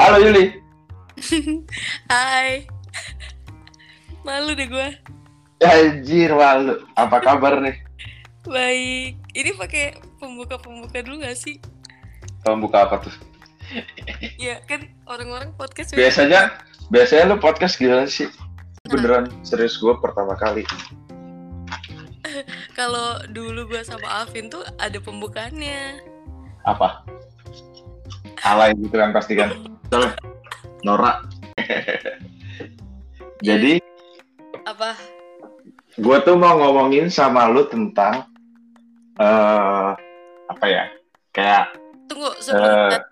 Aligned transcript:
Halo 0.00 0.16
Yuli. 0.16 0.56
Hai. 2.08 2.64
Malu 4.24 4.56
deh 4.56 4.64
gue. 4.64 4.88
Anjir 5.60 6.32
malu. 6.32 6.88
Apa 6.96 7.20
kabar 7.20 7.60
nih? 7.60 7.76
Baik. 8.48 9.20
Ini 9.36 9.52
pakai 9.60 10.00
pembuka-pembuka 10.16 11.04
dulu 11.04 11.20
gak 11.20 11.36
sih? 11.36 11.60
Kamu 12.48 12.64
buka 12.64 12.88
apa 12.88 13.04
tuh? 13.04 13.12
Ya 14.40 14.64
kan 14.64 14.88
orang-orang 15.04 15.52
podcast 15.60 15.92
Biasanya, 15.92 16.48
biasanya 16.88 17.36
lu 17.36 17.36
podcast 17.36 17.76
gimana 17.76 18.08
sih? 18.08 18.32
Beneran 18.88 19.28
serius 19.44 19.76
gue 19.76 19.92
pertama 20.00 20.32
kali. 20.40 20.64
kalau 22.80 23.20
dulu 23.36 23.68
gue 23.68 23.84
sama 23.84 24.24
Alvin 24.24 24.48
tuh 24.48 24.64
ada 24.80 24.96
pembukaannya. 24.96 26.00
Apa? 26.64 27.04
Alay 28.48 28.72
gitu 28.80 28.96
kan 28.96 29.12
pasti 29.12 29.36
kan. 29.36 29.69
Betul. 29.90 30.06
Nora. 30.86 31.18
Jadi 33.42 33.82
Apa? 34.62 34.94
gue 35.98 36.16
tuh 36.22 36.38
mau 36.38 36.54
ngomongin 36.54 37.10
sama 37.10 37.50
lu 37.50 37.66
tentang 37.66 38.22
eh 39.18 39.90
apa 40.46 40.64
ya? 40.64 40.86
Kayak 41.34 41.74
Tunggu 42.06 42.30
sebelum 42.38 42.70
Eh, 42.94 43.02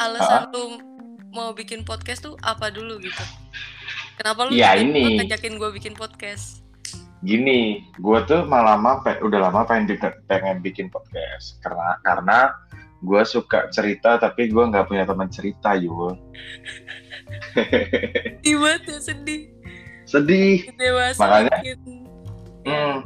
alasan 0.00 0.48
lu 0.50 0.80
mau 1.28 1.52
bikin 1.52 1.84
podcast 1.84 2.24
tuh 2.24 2.32
apa 2.40 2.72
dulu 2.72 2.96
gitu? 2.96 3.20
Kenapa 4.16 4.48
lu 4.48 4.56
Ya, 4.56 4.72
ini. 4.72 5.20
ngajakin 5.20 5.60
gue 5.60 5.68
bikin 5.70 5.92
podcast? 5.92 6.64
gini, 7.20 7.84
gue 7.96 8.18
tuh 8.24 8.44
malah 8.44 8.80
lama 8.80 9.04
udah 9.20 9.52
lama 9.52 9.68
pengen 9.68 9.98
pengen 10.24 10.64
bikin 10.64 10.88
podcast 10.88 11.60
karena 11.60 12.00
karena 12.00 12.38
gue 13.06 13.22
suka 13.22 13.70
cerita 13.70 14.18
tapi 14.18 14.50
gue 14.50 14.64
nggak 14.66 14.90
punya 14.90 15.06
teman 15.06 15.30
cerita 15.30 15.78
Yul. 15.78 16.18
Tiba 18.42 18.70
tuh 18.82 18.98
sedih. 18.98 19.54
Sedih. 20.10 20.66
Dewasa 20.74 21.22
Makanya-. 21.22 21.62
Hmm, 22.66 22.96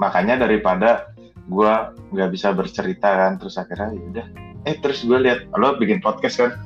makanya 0.00 0.48
daripada 0.48 1.12
gue 1.44 1.72
nggak 2.16 2.30
bisa 2.32 2.56
bercerita 2.56 3.08
kan 3.12 3.36
terus 3.36 3.60
akhirnya 3.60 3.92
ya 3.92 4.04
udah. 4.16 4.26
Eh 4.64 4.76
terus 4.80 5.04
gue 5.04 5.18
lihat 5.20 5.44
lo 5.52 5.76
bikin 5.76 6.00
podcast 6.00 6.40
kan. 6.40 6.56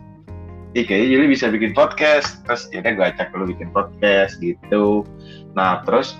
Ih 0.74 0.86
kayaknya 0.86 1.18
Yuli 1.18 1.26
bisa 1.34 1.50
bikin 1.50 1.74
podcast. 1.74 2.46
Terus 2.46 2.70
ya 2.70 2.82
gue 2.82 3.02
ajak 3.02 3.34
lo 3.34 3.50
bikin 3.50 3.74
podcast 3.74 4.38
gitu. 4.38 5.02
Nah 5.58 5.82
terus 5.82 6.14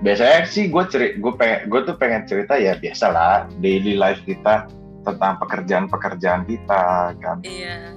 biasanya 0.00 0.48
sih 0.48 0.72
gue 0.72 0.84
ceri 0.88 1.08
gue 1.20 1.32
pengen 1.36 1.68
gue 1.68 1.80
tuh 1.84 1.96
pengen 1.96 2.28
cerita 2.28 2.58
ya 2.60 2.76
biasalah 2.76 3.48
daily 3.64 3.96
life 3.96 4.20
kita 4.26 4.68
tentang 5.04 5.36
pekerjaan-pekerjaan 5.38 6.48
kita 6.48 7.14
kan. 7.20 7.38
Iya. 7.44 7.92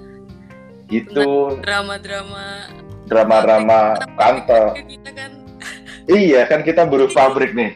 gitu. 0.88 1.60
Drama-drama 1.64 2.72
drama-drama 3.08 3.96
kantor. 4.20 4.76
Kita 4.76 5.12
kan. 5.16 5.32
Iya 6.08 6.48
kan 6.48 6.64
kita 6.64 6.88
buruh 6.88 7.12
pabrik 7.12 7.52
nih. 7.52 7.76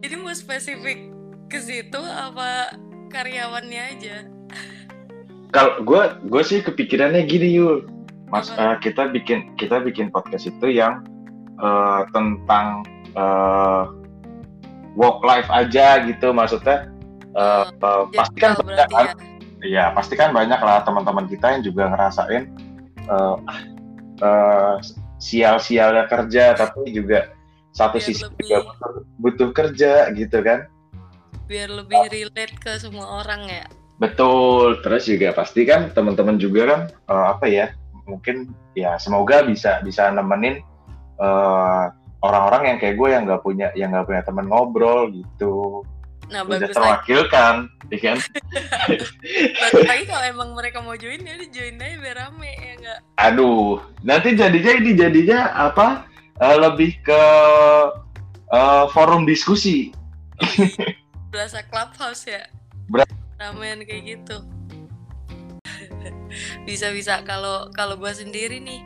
Jadi 0.00 0.14
mau 0.16 0.32
spesifik 0.32 1.12
ke 1.52 1.60
situ 1.60 2.00
apa 2.00 2.72
karyawannya 3.12 3.82
aja? 3.92 4.16
kalau 5.54 5.80
gue 5.84 6.02
gue 6.28 6.42
sih 6.44 6.60
kepikirannya 6.60 7.24
gini 7.24 7.56
yul. 7.56 7.88
Mas 8.26 8.50
Apa? 8.50 8.74
eh, 8.74 8.90
kita 8.90 9.02
bikin 9.14 9.54
kita 9.54 9.78
bikin 9.78 10.10
podcast 10.10 10.50
itu 10.50 10.66
yang 10.68 11.06
eh, 11.60 12.00
tentang 12.10 12.82
eh, 13.14 13.84
work 14.98 15.22
life 15.22 15.46
aja 15.52 16.02
gitu 16.04 16.34
maksudnya 16.34 16.90
eh, 17.36 17.64
eh, 17.68 18.02
pasti 18.16 18.38
kan 18.38 18.52
General 18.56 18.64
banyak 18.64 18.88
berarti 18.88 18.94
kan 18.96 19.06
ya. 19.06 19.34
Iya 19.56 19.84
pasti 19.92 20.14
kan 20.14 20.30
banyak 20.30 20.60
lah 20.60 20.84
teman-teman 20.84 21.26
kita 21.26 21.46
yang 21.56 21.62
juga 21.64 21.88
ngerasain 21.88 22.44
ah, 23.08 23.36
eh, 24.20 24.74
sial-sialnya 25.16 26.04
kerja 26.06 26.52
tapi 26.52 26.92
juga 26.92 27.32
satu 27.72 27.96
Biar 27.96 28.04
sisi 28.04 28.24
lebih- 28.24 28.40
juga 28.44 28.56
butuh, 28.62 28.92
butuh 29.18 29.48
kerja 29.52 29.92
gitu 30.12 30.38
kan 30.40 30.68
biar 31.46 31.70
lebih 31.70 32.00
relate 32.10 32.58
ke 32.58 32.74
semua 32.76 33.22
orang 33.22 33.46
ya. 33.46 33.64
betul 33.96 34.76
terus 34.84 35.08
juga 35.08 35.32
pasti 35.32 35.64
kan 35.64 35.88
teman-teman 35.88 36.36
juga 36.36 36.62
kan 36.68 36.80
eh, 36.92 37.26
apa 37.32 37.46
ya 37.48 37.66
mungkin 38.04 38.52
ya 38.76 39.00
semoga 39.00 39.40
bisa 39.42 39.80
bisa 39.80 40.12
nemenin 40.12 40.60
eh, 41.16 41.84
orang-orang 42.20 42.76
yang 42.76 42.78
kayak 42.78 42.96
gue 43.00 43.08
yang 43.08 43.22
nggak 43.24 43.40
punya 43.40 43.72
yang 43.72 43.88
nggak 43.88 44.04
punya 44.04 44.22
teman 44.22 44.46
ngobrol 44.46 45.08
gitu 45.10 45.80
Nah 46.26 46.42
udah 46.42 46.58
bagus 46.58 46.74
lagi, 46.74 46.76
terwakilkan 46.76 47.54
ya 47.86 47.98
kan 48.02 48.18
bagus 49.62 49.86
lagi 49.86 50.04
kalau 50.10 50.24
emang 50.26 50.50
mereka 50.58 50.82
mau 50.82 50.98
join 50.98 51.22
ya 51.22 51.38
udah 51.38 51.50
join 51.54 51.78
aja 51.78 51.96
biar 52.02 52.16
rame 52.18 52.50
ya 52.58 52.72
enggak. 52.74 53.00
Aduh, 53.22 53.78
nanti 54.02 54.34
jadinya 54.34 54.72
ini 54.74 54.90
jadinya 54.98 55.40
apa? 55.54 56.06
eh, 56.36 56.56
lebih 56.60 57.00
ke 57.00 57.22
eh, 58.52 58.84
forum 58.92 59.24
diskusi. 59.24 59.92
Berasa 61.32 61.64
clubhouse 61.68 62.28
ya. 62.28 62.44
Ber- 62.92 63.08
Ramean 63.36 63.84
kayak 63.84 64.02
gitu. 64.16 64.36
Bisa-bisa 66.68 67.24
kalau 67.24 67.68
kalau 67.72 67.96
gua 67.96 68.12
sendiri 68.12 68.60
nih 68.60 68.80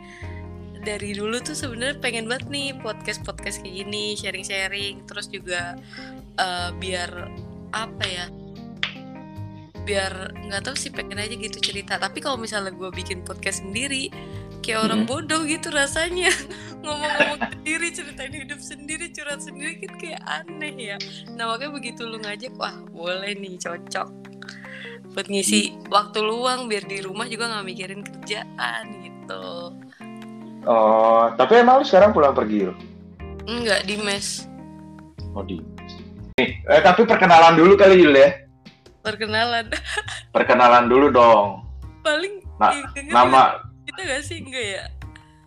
dari 0.80 1.12
dulu 1.12 1.40
tuh 1.40 1.52
sebenarnya 1.52 2.00
pengen 2.00 2.24
banget 2.24 2.48
nih 2.48 2.72
podcast 2.80 3.20
podcast 3.22 3.60
kayak 3.60 3.84
gini 3.84 4.16
sharing-sharing 4.16 5.04
terus 5.04 5.28
juga 5.28 5.76
eh, 6.36 6.70
biar 6.76 7.10
apa 7.70 8.04
ya 8.04 8.26
biar 9.80 10.36
nggak 10.46 10.62
tahu 10.70 10.76
sih 10.76 10.92
pengen 10.92 11.18
aja 11.18 11.34
gitu 11.34 11.58
cerita. 11.58 11.96
Tapi 11.96 12.20
kalau 12.20 12.36
misalnya 12.36 12.70
gue 12.70 12.92
bikin 12.92 13.24
podcast 13.24 13.64
sendiri 13.64 14.12
kayak 14.60 14.86
orang 14.86 15.02
Hmm. 15.02 15.10
bodoh 15.10 15.42
gitu 15.48 15.72
rasanya. 15.72 16.28
Ngomong-ngomong 16.84 17.40
sendiri 17.58 17.88
ceritain 17.92 18.32
hidup 18.32 18.60
sendiri 18.60 19.08
curhat 19.10 19.40
sendiri 19.40 19.80
kan 19.82 19.92
kayak 19.98 20.22
aneh 20.28 20.94
ya. 20.94 20.96
Nah 21.34 21.48
makanya 21.50 21.72
begitu 21.74 22.04
lu 22.06 22.20
ngajak 22.20 22.52
wah 22.60 22.76
boleh 22.92 23.34
nih 23.34 23.56
cocok. 23.56 24.08
Buat 25.10 25.26
ngisi 25.26 25.74
waktu 25.90 26.22
luang 26.22 26.70
biar 26.70 26.86
di 26.86 27.02
rumah 27.02 27.26
juga 27.26 27.50
nggak 27.50 27.66
mikirin 27.66 28.00
kerjaan 28.06 28.84
gitu 29.02 29.74
Oh, 30.62 31.32
tapi 31.34 31.56
emang 31.56 31.80
lu 31.80 31.84
sekarang 31.84 32.10
pulang 32.10 32.32
pergi 32.32 32.64
lo? 32.64 32.74
enggak 33.42 33.82
di 33.82 33.96
mes 33.96 34.44
Oh 35.30 35.40
di. 35.40 35.56
Nih, 36.36 36.60
eh, 36.62 36.80
tapi 36.80 37.02
perkenalan 37.02 37.54
dulu 37.54 37.74
kali 37.74 37.98
Yul 37.98 38.14
ya. 38.14 38.30
perkenalan 39.00 39.72
Perkenalan 40.34 40.84
dulu 40.86 41.08
dong. 41.08 41.64
paling 42.00 42.44
Nah, 42.56 42.70
ih, 42.70 42.84
denger 42.90 43.12
Nama 43.12 43.42
kita 43.82 44.00
gak 44.02 44.22
sih 44.22 44.38
enggak 44.38 44.66
ya 44.70 44.84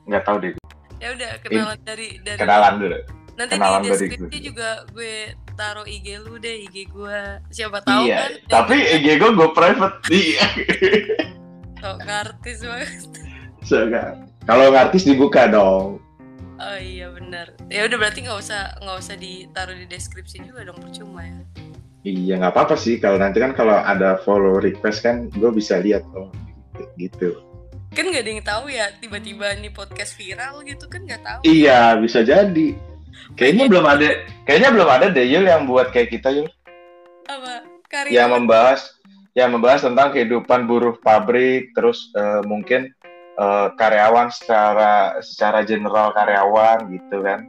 nggak 0.03 0.23
tahu 0.23 0.35
deh. 0.39 0.51
ya 0.97 1.07
udah 1.09 1.29
kenalan 1.39 1.77
dari 1.79 2.07
dari 2.19 2.37
Kenalan 2.37 2.73
dulu. 2.77 2.97
nanti 3.33 3.53
kenalan 3.53 3.79
di 3.79 3.89
deskripsi 3.89 4.37
juga 4.43 4.69
gue 4.89 5.15
taruh 5.53 5.85
IG 5.85 6.07
lu 6.19 6.35
deh 6.37 6.63
IG 6.63 6.87
gue 6.87 7.19
siapa 7.49 7.79
tahu 7.79 8.03
iya. 8.03 8.17
kan 8.19 8.31
Tapi 8.59 8.75
IG 8.97 9.07
gue 9.15 9.29
gue 9.31 9.49
private. 9.51 9.97
Iya. 10.09 10.45
sok 11.77 11.99
artis 12.03 12.57
banget 12.61 12.91
Sekarang. 13.61 14.27
Kalau 14.43 14.71
ngartis 14.71 15.07
dibuka 15.07 15.47
dong. 15.47 16.03
oh 16.63 16.79
iya 16.79 17.11
benar 17.11 17.51
ya 17.67 17.83
udah 17.83 17.97
berarti 17.99 18.23
nggak 18.23 18.39
usah 18.39 18.77
nggak 18.79 18.97
usah 19.03 19.15
ditaruh 19.19 19.75
di 19.75 19.83
deskripsi 19.83 20.47
juga 20.47 20.63
dong 20.63 20.79
percuma 20.79 21.23
ya 21.23 21.39
Iya 22.03 22.35
nggak 22.35 22.51
apa-apa 22.51 22.75
sih. 22.75 22.99
Kalau 22.99 23.15
nanti 23.15 23.39
kan 23.39 23.55
kalau 23.55 23.79
ada 23.79 24.19
follow 24.27 24.59
request 24.59 25.07
kan 25.07 25.31
gue 25.31 25.51
bisa 25.55 25.79
lihat 25.79 26.03
oh 26.11 26.27
gitu. 26.99 27.39
kan 27.95 28.03
nggak 28.11 28.23
ada 28.27 28.31
yang 28.35 28.43
tahu 28.43 28.65
ya 28.67 28.91
tiba-tiba 28.99 29.55
nih 29.55 29.71
podcast 29.71 30.17
viral 30.19 30.67
gitu 30.67 30.83
kan 30.91 31.07
nggak 31.07 31.23
tahu 31.23 31.39
Iya, 31.47 31.95
bisa 32.03 32.19
jadi. 32.25 32.75
Kayaknya 33.39 33.65
belum 33.71 33.85
ada, 33.87 34.07
kayaknya 34.43 34.69
belum 34.75 34.89
ada 34.89 35.05
deh 35.15 35.23
Yul 35.23 35.45
yang 35.47 35.63
buat 35.63 35.95
kayak 35.95 36.11
kita 36.11 36.33
Yul, 36.33 36.49
apa 37.29 37.63
karya 37.87 38.11
yang 38.19 38.35
membahas, 38.35 38.97
yang 39.31 39.53
membahas 39.55 39.85
tentang 39.87 40.11
kehidupan 40.11 40.65
buruh 40.67 40.97
pabrik, 40.99 41.71
terus 41.71 42.11
eh, 42.17 42.41
mungkin 42.43 42.91
eh, 43.35 43.67
karyawan 43.73 44.29
secara 44.29 44.91
secara 45.19 45.61
general 45.61 46.11
karyawan 46.11 46.89
gitu 46.89 47.17
kan. 47.19 47.41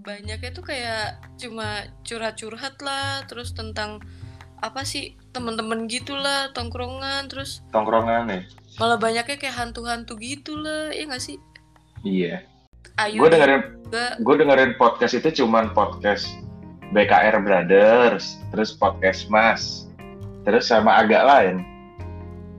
banyaknya 0.00 0.50
tuh 0.50 0.64
kayak 0.64 1.06
cuma 1.36 1.84
curhat-curhat 2.00 2.80
lah 2.80 3.20
terus 3.24 3.52
tentang 3.52 4.00
apa 4.58 4.80
sih 4.80 5.12
teman-teman 5.30 5.84
gitulah 5.84 6.48
tongkrongan 6.50 7.28
terus 7.28 7.60
Tongkrongan 7.68 8.24
nih. 8.26 8.42
malah 8.76 8.96
banyaknya 8.96 9.36
kayak 9.36 9.52
hantu-hantu 9.54 10.16
gitulah 10.16 10.88
ya 10.90 11.04
nggak 11.04 11.20
sih 11.20 11.36
Iya. 12.00 12.40
Ayu 12.96 13.20
Gue 13.20 13.28
dengerin, 13.28 13.62
gue 14.18 14.34
dengerin 14.34 14.72
podcast 14.74 15.12
itu 15.12 15.28
cuman 15.36 15.70
podcast 15.70 16.30
BKR 16.88 17.38
Brothers, 17.38 18.38
terus 18.48 18.72
podcast 18.72 19.28
Mas, 19.28 19.90
terus 20.42 20.64
sama 20.64 20.94
agak 20.96 21.20
lain. 21.20 21.56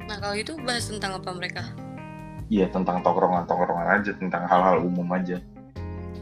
nah 0.06 0.18
kalau 0.18 0.36
itu 0.36 0.54
bahas 0.60 0.86
tentang 0.86 1.18
apa 1.18 1.32
mereka 1.32 1.64
Iya 2.50 2.66
tentang 2.68 3.00
tongkrongan-tongkrongan 3.00 3.88
aja, 3.96 4.12
tentang 4.18 4.44
hal-hal 4.46 4.82
umum 4.82 5.06
aja. 5.10 5.38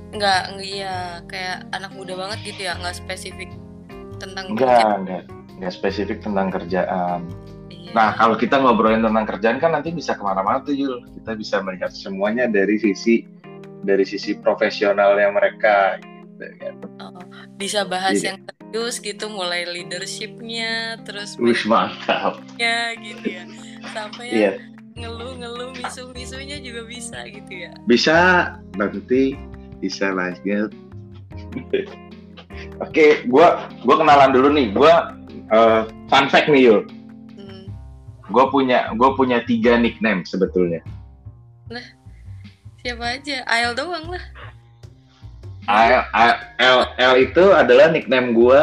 nggak 0.08 0.56
nggak- 0.56 0.64
iya 0.64 0.96
kayak 1.28 1.68
anak 1.72 1.92
muda 1.92 2.16
banget 2.16 2.40
gitu 2.46 2.64
ya 2.64 2.80
nggak 2.80 2.96
spesifik 2.96 3.52
tentang 4.18 4.56
Enggak, 4.56 4.88
enggak, 4.98 5.24
enggak 5.52 5.74
spesifik 5.74 6.18
tentang 6.24 6.48
kerjaan. 6.48 7.28
Iya. 7.68 7.92
Nah, 7.92 8.16
kalau 8.16 8.36
kita 8.36 8.56
ngobrolin 8.56 9.04
tentang 9.04 9.28
kerjaan 9.28 9.60
kan 9.60 9.72
nanti 9.72 9.92
bisa 9.92 10.16
ke 10.16 10.24
mana-mana 10.24 10.60
tuh 10.60 10.72
Yul. 10.74 11.04
Kita 11.12 11.36
bisa 11.36 11.60
melihat 11.60 11.92
semuanya 11.92 12.48
dari 12.48 12.76
sisi 12.78 13.28
dari 13.80 14.04
sisi 14.04 14.32
profesionalnya 14.34 15.28
mereka. 15.30 16.00
Gitu, 16.00 16.46
kan. 16.58 16.74
Oh, 16.98 17.22
bisa 17.56 17.84
bahas 17.84 18.16
Iya. 18.18 18.34
yang 18.34 18.38
serius 18.48 18.96
gitu, 19.00 19.26
mulai 19.28 19.64
leadershipnya, 19.66 21.04
terus 21.04 21.36
Wih 21.36 21.62
mantap. 21.66 22.40
ya 22.56 22.96
gitu 22.96 23.28
ya, 23.28 23.44
sampai 23.92 24.26
Iya. 24.30 24.52
Ngeluh-ngeluh 24.98 25.78
misu-misunya 25.78 26.58
juga 26.60 26.82
bisa 26.90 27.24
gitu 27.30 27.52
ya. 27.54 27.72
Bisa 27.86 28.18
nanti 28.76 29.38
bisa 29.80 30.10
lanjut. 30.12 30.74
Oke, 32.84 33.24
gua 33.30 33.70
gua 33.86 33.96
kenalan 34.02 34.34
dulu 34.34 34.50
nih. 34.50 34.74
Gua 34.74 35.14
eh, 35.54 35.82
fun 36.10 36.26
fact 36.28 36.50
nih 36.50 36.68
Yul. 36.68 36.82
Hmm. 37.38 37.66
Gue 38.28 38.46
punya 38.52 38.92
gue 38.96 39.10
punya 39.16 39.44
tiga 39.46 39.80
nickname 39.80 40.28
sebetulnya. 40.28 40.84
Siapa 42.82 43.20
aja? 43.20 43.44
Ael 43.52 43.76
doang 43.76 44.08
lah. 44.08 44.24
L, 45.68 46.04
L, 46.64 46.80
L 46.96 47.14
itu 47.20 47.44
adalah 47.52 47.92
nickname 47.92 48.32
gue 48.32 48.62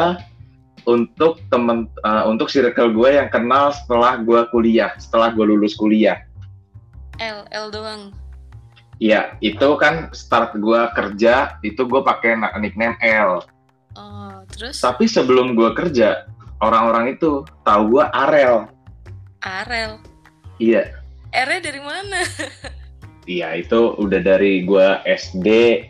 untuk 0.85 1.41
temen 1.49 1.89
eh, 2.01 2.23
untuk 2.25 2.49
circle 2.49 2.93
gue 2.93 3.17
yang 3.17 3.29
kenal 3.29 3.73
setelah 3.73 4.21
gue 4.21 4.41
kuliah, 4.49 4.93
setelah 4.97 5.33
gue 5.33 5.45
lulus 5.45 5.73
kuliah. 5.77 6.21
L, 7.19 7.45
L 7.51 7.67
doang. 7.71 8.11
Iya, 8.97 9.35
itu 9.43 9.75
kan 9.75 10.07
start 10.15 10.55
gue 10.55 10.81
kerja 10.95 11.59
itu 11.67 11.83
gue 11.83 11.99
pakai 11.99 12.39
na- 12.39 12.55
nickname 12.55 12.95
L. 13.03 13.43
Oh, 13.95 14.39
terus 14.51 14.79
Tapi 14.79 15.07
sebelum 15.07 15.55
gue 15.55 15.71
kerja, 15.75 16.27
orang-orang 16.63 17.15
itu 17.19 17.43
tahu 17.67 17.99
gue 17.99 18.05
Arel. 18.15 18.67
Arel. 19.43 19.99
Iya, 20.59 20.87
R-nya 21.35 21.59
dari 21.59 21.81
mana? 21.83 22.23
iya 23.27 23.59
itu 23.59 23.99
udah 23.99 24.19
dari 24.23 24.63
gue 24.63 24.87
SD, 25.03 25.47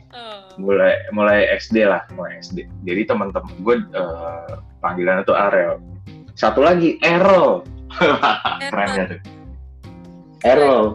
Oh, 0.09 0.57
mulai 0.57 0.97
mulai 1.13 1.45
SD 1.53 1.85
lah, 1.85 2.01
mulai 2.17 2.41
SD. 2.41 2.65
Jadi 2.81 3.01
teman-teman 3.05 3.53
gue 3.61 3.75
eh, 3.93 4.51
panggilannya 4.85 5.25
tuh 5.25 5.33
Arel. 5.33 5.81
Satu 6.37 6.61
lagi 6.61 7.01
Errol. 7.13 7.65
Keren 8.61 8.89
ya 8.93 9.05
tuh. 9.09 9.19
Errol. 10.45 10.85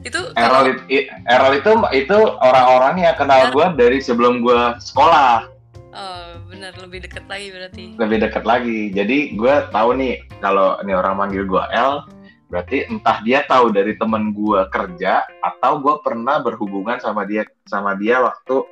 itu 0.00 0.16
Errol 0.32 0.32
kalau 0.32 0.60
itu, 0.64 0.96
Errol 1.28 1.54
itu 1.60 1.72
itu 1.92 2.18
orang-orang 2.40 3.04
yang 3.04 3.16
kenal 3.20 3.52
gue 3.52 3.66
dari 3.76 4.00
sebelum 4.00 4.40
gue 4.40 4.80
sekolah 4.80 5.44
oh 5.92 6.30
benar 6.48 6.72
lebih 6.80 7.04
dekat 7.04 7.24
lagi 7.28 7.48
berarti. 7.52 7.84
lebih 7.96 8.18
dekat 8.20 8.44
lagi. 8.44 8.80
Jadi 8.92 9.36
gue 9.36 9.54
tahu 9.72 9.90
nih 9.96 10.20
kalau 10.40 10.76
ini 10.84 10.92
orang 10.92 11.16
manggil 11.16 11.44
gue 11.44 11.62
L, 11.72 12.04
berarti 12.50 12.90
entah 12.90 13.22
dia 13.22 13.46
tahu 13.46 13.70
dari 13.70 13.94
temen 13.96 14.34
gue 14.34 14.60
kerja 14.74 15.24
atau 15.40 15.78
gue 15.78 15.94
pernah 16.02 16.42
berhubungan 16.42 16.98
sama 16.98 17.24
dia 17.24 17.46
sama 17.64 17.94
dia 17.94 18.20
waktu 18.20 18.66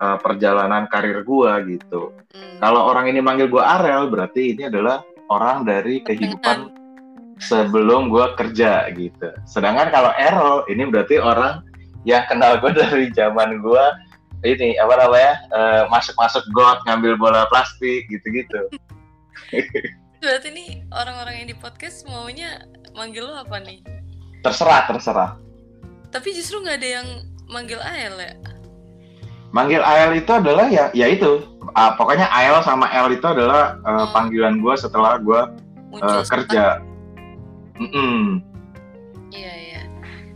uh, 0.00 0.18
perjalanan 0.20 0.88
karir 0.88 1.24
gue 1.24 1.52
gitu. 1.76 2.12
Hmm. 2.32 2.56
Kalau 2.60 2.88
orang 2.88 3.08
ini 3.10 3.20
manggil 3.20 3.48
gue 3.48 3.62
Arel, 3.62 4.08
berarti 4.08 4.56
ini 4.56 4.68
adalah 4.68 5.04
orang 5.30 5.66
dari 5.66 6.00
kehidupan 6.04 6.72
sebelum 7.36 8.08
gue 8.08 8.26
kerja 8.36 8.88
gitu. 8.96 9.28
Sedangkan 9.44 9.92
kalau 9.92 10.12
Errol 10.16 10.64
ini 10.72 10.88
berarti 10.88 11.20
orang 11.20 11.60
yang 12.08 12.24
kenal 12.30 12.56
gue 12.60 12.72
dari 12.80 13.12
zaman 13.12 13.60
gue 13.60 13.84
ini 14.44 14.76
apa 14.78 14.94
namanya 15.00 15.32
eh, 15.50 15.82
masuk-masuk 15.90 16.44
got 16.54 16.78
ngambil 16.86 17.18
bola 17.18 17.48
plastik 17.50 18.06
gitu-gitu. 18.08 18.68
Berarti 20.22 20.48
nih 20.50 20.68
orang-orang 20.90 21.44
yang 21.44 21.48
di 21.54 21.56
podcast 21.56 22.08
maunya 22.08 22.64
manggil 22.96 23.28
lo 23.28 23.36
apa 23.36 23.62
nih? 23.62 23.84
Terserah, 24.42 24.88
terserah. 24.88 25.30
Tapi 26.10 26.28
justru 26.32 26.62
nggak 26.64 26.78
ada 26.82 26.88
yang 27.02 27.08
manggil 27.46 27.78
Ael 27.78 28.16
ya? 28.16 28.32
Manggil 29.56 29.80
Ael 29.80 30.20
itu 30.20 30.28
adalah 30.28 30.68
ya 30.68 30.92
ya 30.92 31.08
itu. 31.08 31.40
Ah, 31.72 31.96
pokoknya 31.96 32.28
Ael 32.28 32.60
sama 32.60 32.92
L 32.92 33.08
itu 33.08 33.24
adalah 33.24 33.80
Oh. 33.88 34.12
panggilan 34.12 34.60
gue 34.60 34.74
setelah 34.76 35.16
gue 35.16 35.40
eh, 35.96 36.22
kerja. 36.28 36.84
Iya 39.32 39.52
iya. 39.56 39.80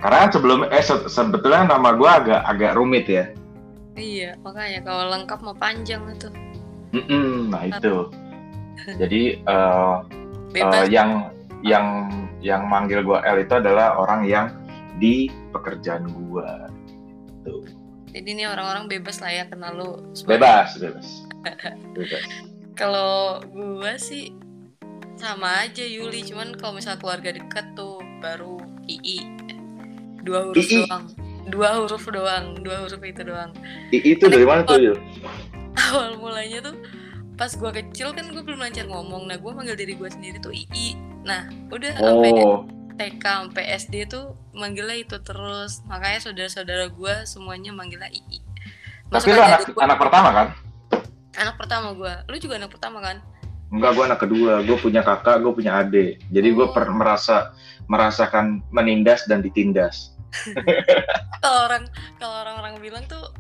Karena 0.01 0.25
kan 0.25 0.31
sebelum 0.33 0.65
eh 0.73 0.81
se- 0.81 1.09
sebetulnya 1.13 1.69
nama 1.69 1.93
gue 1.93 2.09
agak 2.09 2.41
agak 2.49 2.73
rumit 2.81 3.05
ya. 3.05 3.29
Iya 3.93 4.41
makanya 4.41 4.81
kalau 4.89 5.13
lengkap 5.13 5.39
mau 5.45 5.53
panjang 5.53 6.01
itu. 6.09 6.33
Mm-mm, 6.97 7.53
nah 7.53 7.69
itu. 7.69 8.09
Jadi 8.97 9.45
Bebas. 10.51 10.75
eh, 10.81 10.87
yang 10.89 11.29
yang 11.61 12.09
yang 12.41 12.65
manggil 12.65 13.05
gua 13.05 13.21
L 13.29 13.45
itu 13.45 13.53
adalah 13.53 14.01
orang 14.01 14.25
yang 14.25 14.49
di 14.97 15.29
pekerjaan 15.53 16.09
gua. 16.09 16.73
Tuh. 17.45 17.80
Jadi 18.11 18.29
ini 18.29 18.45
orang-orang 18.45 18.87
bebas 18.87 19.23
lah 19.23 19.31
ya 19.31 19.45
kenal 19.47 19.75
sebagai- 20.13 20.37
Bebas, 20.37 20.69
bebas. 20.77 21.09
Bebas. 21.97 22.23
Kalau 22.75 23.41
gua 23.47 23.95
sih 23.97 24.35
sama 25.15 25.63
aja 25.63 25.85
Yuli, 25.85 26.25
cuman 26.25 26.57
kalau 26.57 26.75
misal 26.75 26.97
keluarga 26.97 27.31
dekat 27.31 27.73
tuh 27.73 28.01
baru 28.19 28.57
II. 28.85 29.19
Dua 30.21 30.45
huruf 30.45 30.65
II? 30.65 30.85
doang. 30.85 31.05
Dua 31.47 31.69
huruf 31.77 32.05
doang, 32.07 32.45
dua 32.61 32.77
huruf 32.83 33.01
itu 33.01 33.23
doang. 33.23 33.51
I- 33.91 34.05
itu 34.11 34.25
dari 34.27 34.45
mana 34.45 34.65
tuh, 34.65 34.81
Yul? 34.81 34.99
Awal 35.87 36.17
mulanya 36.17 36.61
tuh 36.63 36.77
pas 37.37 37.53
gua 37.55 37.71
kecil 37.71 38.13
kan 38.13 38.29
gue 38.29 38.43
belum 38.43 38.61
lancar 38.61 38.85
ngomong. 38.85 39.25
Nah, 39.25 39.39
gua 39.39 39.55
manggil 39.55 39.77
diri 39.77 39.95
gua 39.95 40.11
sendiri 40.11 40.37
tuh 40.39 40.53
II. 40.53 40.93
Nah, 41.25 41.47
udah 41.69 41.93
sampai 41.95 42.31
Oh, 42.35 42.65
TK 43.01 43.25
sampai 43.25 43.65
SD 43.73 43.95
tuh 44.07 44.37
manggilnya 44.53 45.01
itu 45.01 45.17
terus. 45.25 45.81
Makanya 45.89 46.21
saudara-saudara 46.21 46.93
gua 46.93 47.25
semuanya 47.25 47.73
manggilnya 47.73 48.13
II. 48.13 48.39
tapi 49.09 49.17
Masuk 49.17 49.29
lu 49.33 49.41
aja 49.41 49.57
anak 49.57 49.61
gua, 49.73 49.81
anak 49.89 49.99
pertama 49.99 50.29
kan? 50.31 50.47
anak 51.35 51.55
pertama 51.57 51.89
gua. 51.97 52.13
Lu 52.29 52.37
juga 52.37 52.61
anak 52.61 52.71
pertama 52.71 52.99
kan? 53.01 53.17
Enggak, 53.73 53.91
gua 53.97 54.05
anak 54.05 54.21
kedua. 54.21 54.53
Gua 54.61 54.77
punya 54.77 55.01
kakak, 55.01 55.41
gua 55.41 55.53
punya 55.57 55.73
adik. 55.81 56.21
Jadi 56.29 56.49
gua 56.53 56.69
Oh. 56.69 56.75
per- 56.77 56.93
merasa 56.93 57.57
merasakan 57.89 58.61
menindas 58.69 59.25
dan 59.25 59.41
ditindas. 59.41 60.13
kalau 61.43 61.67
orang 61.67 61.85
kalau 62.17 62.35
orang-orang 62.45 62.79
bilang 62.79 63.03
tuh 63.07 63.35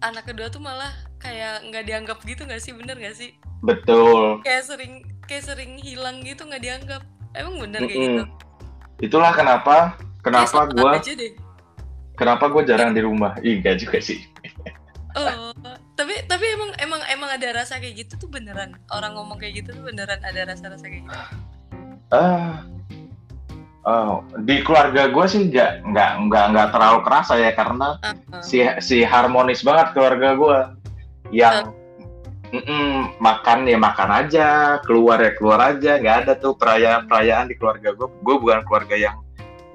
anak 0.00 0.24
kedua 0.24 0.48
tuh 0.48 0.62
malah 0.62 0.88
kayak 1.20 1.68
nggak 1.68 1.84
dianggap 1.84 2.16
gitu 2.24 2.48
nggak 2.48 2.62
sih 2.64 2.72
bener 2.72 2.96
nggak 2.96 3.12
sih 3.12 3.36
Betul. 3.60 4.40
kayak 4.40 4.64
sering 4.64 5.04
kayak 5.28 5.44
sering 5.44 5.76
hilang 5.76 6.24
gitu 6.24 6.48
nggak 6.48 6.64
dianggap 6.64 7.02
emang 7.36 7.60
bener 7.60 7.84
kayak 7.84 7.92
Mm-mm. 7.92 8.08
gitu 8.08 8.24
Itulah 9.00 9.32
kenapa 9.32 9.96
kenapa 10.20 10.68
aja 10.96 11.12
deh 11.16 11.32
kenapa 12.20 12.52
gua 12.52 12.62
jarang 12.62 12.92
di 12.92 13.00
rumah. 13.00 13.32
Ih, 13.40 13.58
enggak 13.58 13.80
juga 13.80 13.98
sih. 14.04 14.20
oh 15.16 15.50
tapi 16.00 16.16
tapi 16.24 16.44
emang 16.54 16.70
emang 16.80 17.00
emang 17.12 17.30
ada 17.34 17.60
rasa 17.60 17.76
kayak 17.76 18.06
gitu 18.06 18.24
tuh 18.24 18.28
beneran 18.32 18.72
orang 18.88 19.12
ngomong 19.18 19.36
kayak 19.36 19.60
gitu 19.60 19.76
tuh 19.76 19.84
beneran 19.84 20.22
ada 20.24 20.48
rasa-rasa 20.48 20.86
kayak 20.86 21.04
gitu 21.04 21.18
Ah, 22.10 22.66
oh, 23.86 24.26
di 24.42 24.66
keluarga 24.66 25.06
gue 25.06 25.26
sih 25.30 25.46
nggak 25.46 25.86
nggak 25.86 26.10
nggak 26.26 26.44
nggak 26.50 26.68
terlalu 26.74 26.98
kerasa 27.06 27.38
ya 27.38 27.54
karena 27.54 28.00
Ah, 28.02 28.14
ah. 28.34 28.42
si 28.42 28.66
si 28.82 29.06
harmonis 29.06 29.62
banget 29.62 29.94
keluarga 29.94 30.34
gue 30.34 30.58
yang 31.30 31.70
mm-mm, 32.50 33.16
makan 33.22 33.66
ya 33.66 33.78
makan 33.78 34.10
aja 34.10 34.46
keluar 34.82 35.22
ya 35.22 35.32
keluar 35.38 35.58
aja 35.74 35.98
nggak 35.98 36.16
ada 36.26 36.32
tuh 36.38 36.54
perayaan 36.58 37.06
perayaan 37.06 37.46
di 37.50 37.54
keluarga 37.54 37.94
gue 37.94 38.08
gue 38.10 38.36
bukan 38.38 38.60
keluarga 38.66 38.96
yang 38.98 39.16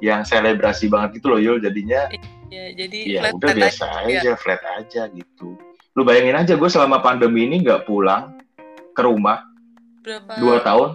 yang 0.04 0.22
selebrasi 0.28 0.92
banget 0.92 1.20
gitu 1.20 1.34
loh 1.34 1.40
Yul 1.40 1.64
jadinya. 1.64 2.12
Ya 2.52 2.72
jadi 2.72 3.00
ya 3.10 3.22
flat- 3.26 3.36
udah 3.42 3.50
flat 3.52 3.58
biasa 3.58 3.86
aja. 4.06 4.18
aja 4.22 4.32
flat 4.38 4.62
aja 4.78 5.02
gitu. 5.12 5.56
Lu 5.96 6.04
bayangin 6.04 6.36
aja 6.36 6.54
gue 6.60 6.70
selama 6.70 7.00
pandemi 7.00 7.48
ini 7.48 7.64
nggak 7.64 7.88
pulang 7.88 8.36
ke 8.96 9.02
rumah 9.02 9.44
berapa 10.04 10.40
dua 10.40 10.58
tahun. 10.62 10.90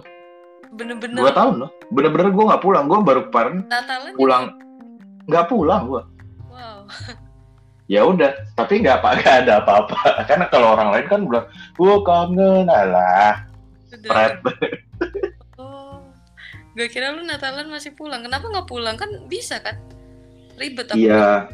Bener-bener 0.71 1.19
dua 1.19 1.31
tahun 1.35 1.53
loh. 1.65 1.69
Bener-bener 1.91 2.29
gue 2.31 2.43
nggak 2.45 2.63
pulang 2.63 2.85
gue 2.87 2.97
baru 3.03 3.21
kemarin 3.27 3.55
pulang. 4.15 4.43
nggak 5.27 5.45
pulang 5.49 5.81
gua. 5.89 6.03
Wow 6.49 6.87
ya 7.91 8.07
udah 8.07 8.31
tapi 8.55 8.79
nggak 8.79 9.03
apa 9.03 9.09
nggak 9.19 9.37
ada 9.43 9.53
apa-apa 9.59 10.23
karena 10.23 10.47
kalau 10.47 10.79
orang 10.79 10.95
lain 10.95 11.07
kan 11.11 11.21
bilang 11.27 11.47
gua 11.75 11.95
kangen 12.07 12.71
alah 12.71 13.43
Fred 13.91 14.39
Oh, 15.59 15.99
gue 16.73 16.87
kira 16.87 17.11
lu 17.13 17.21
Natalan 17.21 17.69
masih 17.69 17.93
pulang. 17.93 18.23
Kenapa 18.25 18.49
nggak 18.49 18.65
pulang? 18.65 18.95
Kan 18.97 19.27
bisa 19.29 19.59
kan? 19.61 19.77
Ribet 20.57 20.89
apa? 20.89 20.97
iya 20.97 21.49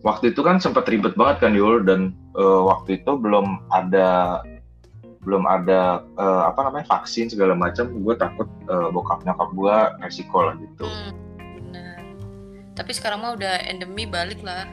waktu 0.00 0.32
itu 0.32 0.40
kan 0.40 0.56
sempat 0.56 0.88
ribet 0.88 1.12
banget 1.12 1.44
kan 1.44 1.52
Yul 1.52 1.84
dan 1.84 2.16
eh, 2.36 2.62
waktu 2.64 3.00
itu 3.00 3.20
belum 3.20 3.60
ada 3.68 4.40
belum 5.20 5.44
ada 5.44 6.00
eh, 6.16 6.42
apa 6.48 6.64
namanya 6.64 6.88
vaksin 6.88 7.28
segala 7.28 7.52
macam 7.52 7.92
gue 7.92 8.14
takut 8.16 8.48
eh, 8.72 8.88
bokap 8.88 9.20
nyokap 9.28 9.52
gue 9.52 9.76
resiko 10.00 10.48
lah 10.48 10.56
gitu 10.56 10.88
Hmm. 10.88 11.29
Tapi 12.80 12.96
sekarang 12.96 13.20
mah 13.20 13.36
udah 13.36 13.60
endemi 13.68 14.08
balik 14.08 14.40
lah. 14.40 14.64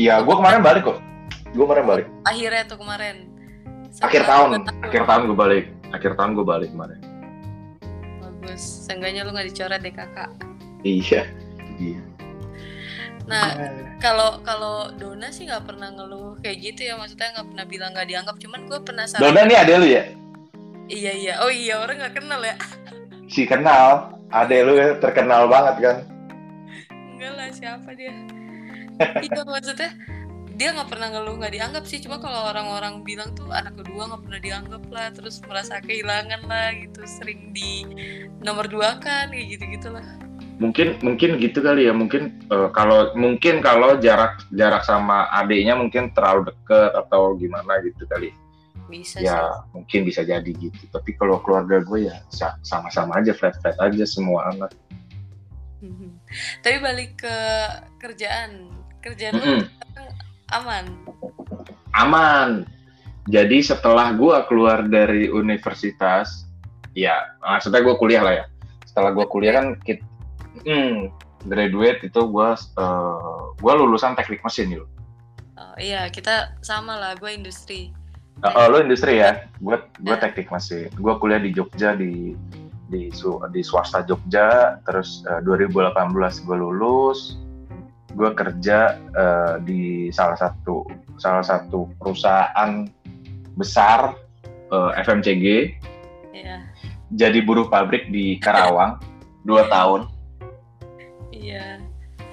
iya 0.00 0.16
gue 0.24 0.32
kemarin 0.32 0.64
balik 0.64 0.88
kok. 0.88 0.96
Gue 1.52 1.68
kemarin 1.68 1.84
balik. 1.84 2.06
Akhirnya 2.24 2.64
tuh 2.64 2.80
kemarin. 2.80 3.28
akhir 4.00 4.24
Setelah 4.24 4.48
tahun. 4.48 4.48
dua 4.64 4.88
akhir 4.88 5.02
tahun 5.04 5.22
gue 5.28 5.36
balik. 5.36 5.64
Akhir 5.92 6.12
tahun 6.16 6.30
gue 6.32 6.46
balik 6.48 6.68
kemarin. 6.72 6.98
Bagus. 8.24 8.88
Seenggaknya 8.88 9.28
lu 9.28 9.36
nggak 9.36 9.52
dicoret 9.52 9.84
deh 9.84 9.92
kakak. 9.92 10.32
Iya. 10.88 11.28
Iya. 11.76 12.00
Nah 13.28 13.44
kalau 14.00 14.40
kalau 14.40 14.88
Dona 14.96 15.28
sih 15.28 15.44
nggak 15.44 15.68
pernah 15.68 15.92
ngeluh 15.92 16.40
kayak 16.40 16.64
gitu 16.64 16.88
ya. 16.88 16.96
Maksudnya 16.96 17.36
nggak 17.36 17.46
pernah 17.52 17.66
bilang 17.68 17.90
nggak 17.92 18.08
dianggap. 18.08 18.36
Cuman 18.40 18.60
gue 18.72 18.80
penasaran. 18.80 19.20
Dona 19.20 19.44
nih 19.44 19.58
ada 19.60 19.72
lu 19.76 19.84
ya? 19.84 20.04
Iya 20.88 21.12
iya. 21.12 21.34
Oh 21.44 21.52
iya 21.52 21.76
orang 21.76 22.00
nggak 22.00 22.16
kenal 22.16 22.40
ya. 22.40 22.56
Si 23.28 23.44
kenal. 23.44 24.16
Ada 24.32 24.64
lu 24.64 24.72
ya, 24.80 24.96
terkenal 24.96 25.44
banget 25.44 25.76
kan 25.84 25.96
enggak 27.22 27.38
lah 27.38 27.48
siapa 27.54 27.90
dia? 27.94 28.10
Iya 29.22 29.46
maksudnya 29.46 29.90
dia 30.58 30.68
nggak 30.74 30.90
pernah 30.90 31.08
ngeluh 31.14 31.38
nggak 31.38 31.54
dianggap 31.54 31.84
sih. 31.86 32.02
Cuma 32.02 32.18
kalau 32.18 32.50
orang-orang 32.50 33.06
bilang 33.06 33.30
tuh 33.38 33.46
anak 33.54 33.78
kedua 33.78 34.10
nggak 34.10 34.22
pernah 34.26 34.40
dianggap 34.42 34.82
lah 34.90 35.06
terus 35.14 35.38
merasa 35.46 35.78
kehilangan 35.78 36.42
lah 36.50 36.74
gitu 36.74 37.06
sering 37.06 37.54
di 37.54 37.86
nomor 38.42 38.66
dua 38.66 38.98
kan 38.98 39.30
kayak 39.30 39.54
gitu 39.54 39.64
gitulah 39.78 40.02
mungkin 40.58 40.98
mungkin 41.02 41.38
gitu 41.38 41.62
kali 41.62 41.86
ya. 41.86 41.94
Mungkin 41.94 42.50
uh, 42.50 42.70
kalau 42.74 43.14
mungkin 43.14 43.62
kalau 43.62 44.02
jarak 44.02 44.42
jarak 44.50 44.82
sama 44.82 45.30
adiknya 45.30 45.78
mungkin 45.78 46.10
terlalu 46.14 46.50
deket 46.50 46.90
atau 47.06 47.38
gimana 47.38 47.78
gitu 47.86 48.02
kali. 48.10 48.34
Bisa 48.90 49.22
ya 49.22 49.46
sih. 49.46 49.78
mungkin 49.78 50.00
bisa 50.06 50.26
jadi 50.26 50.50
gitu. 50.50 50.82
Tapi 50.90 51.14
kalau 51.18 51.38
keluarga 51.42 51.82
gue 51.86 52.10
ya 52.10 52.18
sa- 52.30 52.58
sama-sama 52.66 53.18
aja 53.22 53.30
flat 53.34 53.54
flat 53.62 53.78
aja 53.78 54.04
semua 54.06 54.54
anak. 54.54 54.74
Mhm. 55.82 56.21
Tapi 56.64 56.76
balik 56.82 57.20
ke 57.20 57.36
kerjaan 58.02 58.70
kerjaan 59.02 59.34
Mm-mm. 59.38 59.60
sekarang 59.66 60.16
aman 60.52 60.84
aman 61.96 62.48
jadi 63.30 63.62
setelah 63.62 64.12
gue 64.14 64.36
keluar 64.50 64.86
dari 64.86 65.30
universitas 65.30 66.46
ya 66.92 67.14
maksudnya 67.40 67.80
gue 67.80 67.94
kuliah 67.96 68.22
lah 68.22 68.34
ya 68.42 68.44
setelah 68.86 69.10
gue 69.16 69.26
kuliah 69.30 69.52
kan 69.56 69.66
hmm, 70.66 71.08
graduate 71.48 72.04
itu 72.04 72.20
gue 72.20 72.50
uh, 72.76 73.42
gue 73.56 73.72
lulusan 73.72 74.12
teknik 74.18 74.44
mesin 74.44 74.74
gitu 74.76 74.86
oh, 75.56 75.74
iya 75.80 76.10
kita 76.12 76.52
sama 76.60 76.98
lah 76.98 77.12
gue 77.16 77.30
industri 77.32 77.92
Oh, 78.42 78.66
lo 78.66 78.82
industri 78.82 79.22
ya? 79.22 79.46
Gue 79.62 79.78
gue 80.02 80.16
Ya. 80.16 80.18
teknik 80.18 80.50
masih. 80.50 80.90
Gue 80.98 81.14
kuliah 81.22 81.38
di 81.38 81.54
Jogja 81.54 81.94
di 81.94 82.34
di 82.92 83.08
su- 83.10 83.40
di 83.48 83.64
swasta 83.64 84.04
Jogja. 84.04 84.76
Terus 84.84 85.24
eh, 85.24 85.40
2018 85.40 85.96
gue 86.44 86.56
lulus. 86.56 87.40
Gue 88.12 88.28
kerja 88.36 88.78
eh, 89.08 89.54
di 89.64 89.82
salah 90.12 90.36
satu 90.36 90.84
salah 91.16 91.40
satu 91.40 91.88
perusahaan 91.96 92.84
besar 93.56 94.12
eh, 94.68 94.90
FMCG. 95.00 95.44
Iya 96.32 96.68
Jadi 97.12 97.40
buruh 97.40 97.66
pabrik 97.66 98.08
di 98.08 98.36
Karawang. 98.36 99.00
dua 99.42 99.66
tahun. 99.66 100.06
iya 101.32 101.80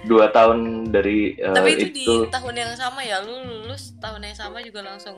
Dua 0.01 0.31
tahun 0.31 0.87
dari 0.87 1.35
eh, 1.35 1.51
tapi 1.51 1.75
itu, 1.75 1.85
itu. 1.91 2.13
di 2.23 2.31
tahun 2.31 2.55
yang 2.55 2.71
sama 2.73 3.01
ya 3.01 3.19
lu 3.19 3.35
lulus 3.35 3.91
tahun 3.97 4.23
yang 4.23 4.37
sama 4.37 4.61
juga 4.61 4.79
langsung 4.85 5.15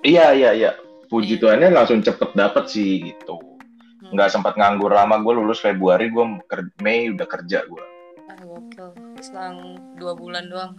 Iya 0.00 0.32
iya 0.32 0.50
iya. 0.52 0.70
Puji 1.06 1.36
Iya. 1.36 1.40
Tuhannya 1.40 1.68
langsung 1.70 2.00
cepet 2.00 2.30
dapet 2.32 2.64
sih 2.66 3.12
gitu. 3.12 3.40
Nggak 4.10 4.30
sempat 4.30 4.58
nganggur 4.58 4.90
lama 4.90 5.22
gue 5.22 5.32
lulus 5.38 5.62
Februari 5.62 6.10
gue 6.10 6.24
Mei 6.82 7.10
udah 7.14 7.26
kerja 7.26 7.62
gue 7.66 7.84
ah, 8.30 8.36
gokil. 8.42 8.90
Selang 9.22 9.78
dua 9.98 10.12
bulan 10.14 10.50
doang. 10.50 10.72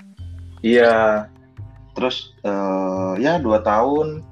Iya. 0.63 1.27
Terus 1.95 2.35
eh, 2.43 3.13
ya 3.19 3.39
dua 3.39 3.59
tahun 3.63 4.23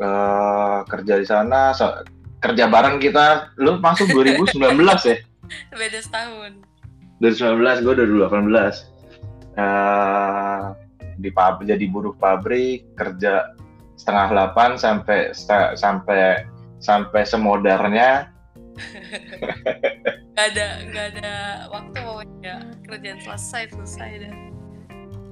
eh, 0.00 0.78
kerja 0.88 1.14
di 1.20 1.26
sana 1.26 1.72
so- 1.72 2.04
kerja 2.44 2.68
bareng 2.68 3.00
kita. 3.00 3.56
Lu 3.60 3.80
masuk 3.80 4.12
2019 4.12 4.60
ya? 5.08 5.16
Beda 5.80 6.00
setahun. 6.00 6.52
dari 7.22 7.32
19 7.32 7.84
gue 7.86 7.92
udah 7.94 8.06
2018 8.36 8.92
eh 9.54 10.62
di 11.14 11.30
pabrik 11.30 11.70
jadi 11.70 11.84
buruh 11.86 12.10
pabrik 12.18 12.90
kerja 12.98 13.54
setengah 13.94 14.34
delapan 14.34 14.74
sampai 14.74 15.30
sampai 15.78 16.42
sampai 16.84 17.24
semodernnya 17.24 18.34
nggak 20.34 20.46
ada 20.54 20.66
nggak 20.90 21.06
ada 21.14 21.32
waktu 21.70 21.98
pokoknya. 22.02 22.54
Kerjaan 22.86 23.18
selesai 23.22 23.62
selesai 23.74 24.10
dah. 24.26 24.34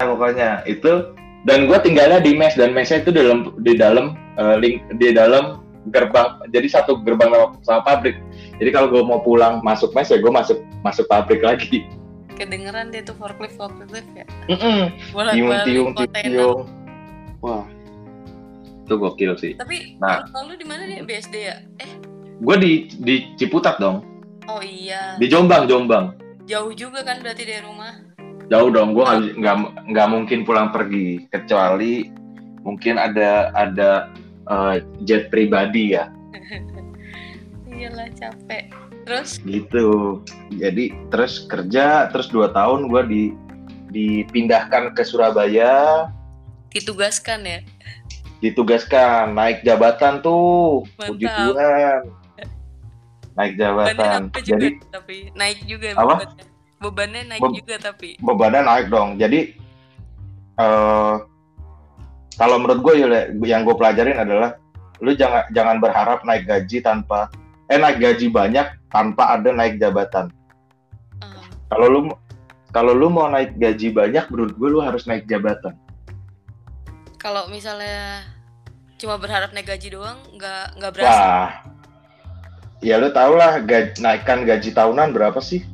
Pokoknya 0.03 0.63
itu. 0.67 1.15
Dan 1.43 1.67
gue 1.67 1.75
tinggalnya 1.83 2.23
di 2.23 2.39
mes 2.39 2.55
dan 2.55 2.71
mesnya 2.71 3.03
itu 3.03 3.11
di 3.11 3.19
dalam 3.19 3.41
di 3.67 3.75
dalam 3.75 4.15
eh, 4.39 4.57
link 4.63 4.87
di 5.03 5.11
dalam 5.11 5.59
gerbang 5.91 6.39
jadi 6.55 6.71
satu 6.71 7.03
gerbang 7.03 7.35
sama, 7.35 7.47
sama 7.67 7.81
pabrik. 7.83 8.15
Jadi 8.63 8.71
kalau 8.71 8.87
gue 8.95 9.03
mau 9.03 9.19
pulang 9.19 9.59
masuk 9.67 9.91
mes 9.91 10.07
ya 10.07 10.23
gue 10.23 10.31
masuk 10.31 10.63
masuk 10.87 11.11
pabrik 11.11 11.43
lagi. 11.43 11.83
Kedengeran 12.39 12.95
dia 12.95 13.03
tuh 13.03 13.19
forklift 13.19 13.59
forklift 13.59 14.07
ya? 14.15 14.23
Mm-mm. 14.47 14.95
bolak 15.11 15.35
tiung 15.35 15.51
tiung 15.67 15.91
tiung. 16.15 16.63
Wah 17.43 17.67
itu 18.83 18.95
gokil 18.99 19.33
sih. 19.39 19.53
Tapi 19.55 19.97
Nah. 20.03 20.27
kalau 20.29 20.53
lu 20.53 20.55
di 20.59 20.67
mana 20.67 20.85
dia? 20.85 21.03
BSD 21.07 21.35
ya? 21.39 21.57
Eh. 21.79 21.91
Gue 22.43 22.57
di 22.59 22.73
di 23.01 23.15
Ciputat 23.39 23.79
dong. 23.79 24.03
Oh 24.51 24.59
iya. 24.59 25.15
Di 25.23 25.31
Jombang 25.31 25.71
Jombang. 25.71 26.19
Jauh 26.51 26.75
juga 26.75 27.07
kan 27.07 27.23
berarti 27.23 27.47
dari 27.47 27.63
rumah. 27.63 28.03
Jauh 28.51 28.69
dong 28.69 28.93
gue 28.93 29.05
nggak 29.07 29.39
nggak 29.39 29.57
nggak 29.95 30.09
mungkin 30.11 30.39
pulang 30.43 30.75
pergi. 30.75 31.31
Kecuali 31.31 32.11
mungkin 32.67 32.99
ada 32.99 33.55
ada 33.55 34.11
eh, 34.51 34.83
jet 35.07 35.31
pribadi 35.31 35.95
ya. 35.95 36.11
Iyalah 37.71 38.11
capek. 38.19 38.75
Terus? 39.07 39.39
Gitu. 39.47 40.19
Jadi 40.59 40.95
terus 41.15 41.47
kerja 41.47 42.11
terus 42.11 42.27
dua 42.31 42.51
tahun 42.51 42.91
gue 42.91 43.03
di 43.07 43.23
dipindahkan 43.95 44.99
ke 44.99 45.07
Surabaya. 45.07 46.07
Ditugaskan 46.75 47.45
ya 47.47 47.59
ditugaskan 48.43 49.39
naik 49.39 49.63
jabatan 49.63 50.19
tuh 50.19 50.83
puji 50.99 51.31
Mantap. 51.31 51.39
Tuhan. 51.55 52.01
Naik 53.33 53.53
jabatan. 53.57 54.21
Juga 54.29 54.43
jadi 54.43 54.69
tapi 54.91 55.17
naik 55.39 55.59
juga 55.65 55.89
Apa? 55.95 56.27
bebannya. 56.27 56.45
Bebannya 56.83 57.23
naik 57.31 57.41
Be- 57.41 57.55
juga 57.63 57.75
tapi. 57.79 58.09
bebannya 58.19 58.61
naik 58.67 58.87
dong. 58.91 59.17
Jadi 59.17 59.55
eh 60.59 61.15
kalau 62.37 62.57
menurut 62.59 62.81
gue 62.83 62.95
yang 63.47 63.63
gue 63.63 63.77
pelajarin 63.79 64.19
adalah 64.19 64.59
lu 64.99 65.15
jangan 65.15 65.47
jangan 65.55 65.79
berharap 65.79 66.27
naik 66.27 66.45
gaji 66.45 66.83
tanpa 66.83 67.31
eh 67.71 67.79
naik 67.79 68.03
gaji 68.03 68.27
banyak 68.27 68.67
tanpa 68.91 69.39
ada 69.39 69.55
naik 69.55 69.79
jabatan. 69.79 70.29
Eh, 71.23 71.47
kalau 71.71 71.87
lu 71.87 72.01
kalau 72.75 72.93
lu 72.93 73.07
mau 73.07 73.31
naik 73.31 73.55
gaji 73.55 73.95
banyak 73.95 74.27
menurut 74.35 74.53
gue 74.59 74.69
lu 74.69 74.81
harus 74.83 75.07
naik 75.07 75.31
jabatan. 75.31 75.79
Kalau 77.23 77.47
misalnya 77.47 78.27
cuma 79.03 79.19
berharap 79.19 79.51
naik 79.51 79.67
gaji 79.67 79.99
doang 79.99 80.15
nggak 80.39 80.79
nggak 80.79 80.93
berhasil? 80.95 81.27
Wah. 81.27 81.51
Ya 82.79 83.03
lu 83.03 83.11
tau 83.11 83.35
lah 83.35 83.59
gaji, 83.59 83.99
naikkan 83.99 84.47
gaji 84.47 84.71
tahunan 84.71 85.11
berapa 85.11 85.43
sih? 85.43 85.67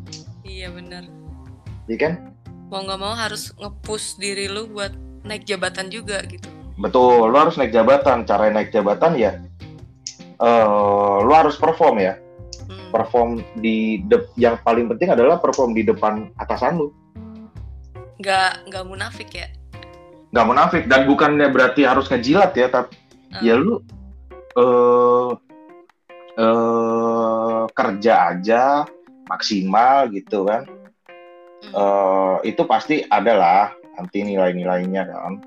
Iya 0.49 0.73
benar 0.73 1.05
iya 1.89 1.97
kan? 2.01 2.13
Mau 2.73 2.85
nggak 2.85 3.01
mau 3.01 3.13
harus 3.13 3.53
ngepush 3.61 4.17
diri 4.17 4.49
lu 4.49 4.69
buat 4.73 4.97
naik 5.29 5.45
jabatan 5.45 5.93
juga 5.93 6.25
gitu. 6.25 6.49
Betul 6.81 7.29
lu 7.29 7.37
harus 7.37 7.61
naik 7.61 7.73
jabatan. 7.77 8.25
Cara 8.25 8.49
naik 8.49 8.73
jabatan 8.73 9.13
ya 9.21 9.37
eh 10.39 11.17
lu 11.21 11.33
harus 11.37 11.61
perform 11.61 12.01
ya. 12.01 12.17
Hmm. 12.69 12.93
perform 12.93 13.41
di 13.65 14.05
de- 14.13 14.29
yang 14.37 14.61
paling 14.61 14.93
penting 14.93 15.09
adalah 15.09 15.41
perform 15.41 15.73
di 15.73 15.89
depan 15.89 16.29
atasan 16.37 16.77
lu. 16.77 16.93
Nggak 18.21 18.69
nggak 18.69 18.85
munafik 18.85 19.29
ya? 19.33 19.49
Nggak 20.33 20.47
munafik 20.49 20.85
dan 20.85 21.09
bukannya 21.09 21.49
berarti 21.49 21.89
harus 21.89 22.13
ngejilat 22.13 22.53
ya 22.53 22.69
tapi 22.69 22.93
Hmm. 23.29 23.45
ya 23.45 23.55
lu 23.57 23.77
eh 24.57 25.31
eh 26.39 27.63
kerja 27.75 28.13
aja 28.33 28.63
maksimal 29.29 30.09
gitu 30.11 30.47
kan. 30.47 30.65
Eh 31.69 32.37
itu 32.47 32.63
pasti 32.65 33.05
ada 33.07 33.33
lah 33.35 33.65
nanti 33.99 34.25
nilai-nilainya 34.25 35.03
kan. 35.05 35.43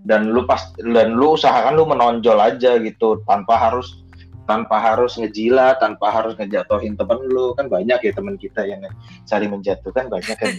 Dan 0.00 0.32
lu 0.32 0.44
pas 0.44 0.60
dan 0.80 1.12
lu 1.14 1.36
usahakan 1.36 1.76
lu 1.76 1.84
menonjol 1.84 2.40
aja 2.40 2.80
gitu 2.80 3.20
tanpa 3.24 3.56
harus 3.56 4.00
tanpa 4.48 4.82
harus 4.82 5.14
ngejilat 5.14 5.78
tanpa 5.78 6.10
harus 6.10 6.34
ngejatuhin 6.36 6.98
temen 6.98 7.20
lu. 7.30 7.54
Kan 7.54 7.70
banyak 7.70 8.00
ya 8.02 8.12
temen 8.12 8.34
kita 8.36 8.66
yang 8.66 8.82
cari 9.24 9.46
menjatuhkan 9.46 10.10
banyak 10.10 10.36
kan. 10.36 10.52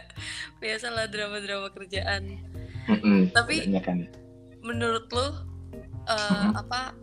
Biasalah 0.60 1.06
drama-drama 1.06 1.70
kerjaan. 1.70 2.36
Mm-mm, 2.88 3.30
Tapi- 3.30 3.64
banyak 3.68 3.84
kan. 3.84 3.98
menurut 4.58 5.06
lu 5.14 5.26
Mhm. 6.08 6.50
apa 6.56 6.96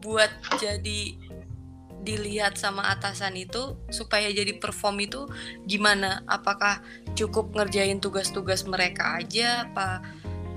buat 0.00 0.30
jadi 0.56 1.18
dilihat 2.00 2.56
sama 2.56 2.88
atasan 2.88 3.36
itu 3.36 3.76
supaya 3.92 4.30
jadi 4.32 4.56
perform 4.56 5.04
itu 5.04 5.28
gimana? 5.68 6.24
Apakah 6.24 6.80
cukup 7.12 7.52
ngerjain 7.52 8.00
tugas-tugas 8.00 8.64
mereka 8.64 9.20
aja? 9.20 9.68
Apa 9.68 10.00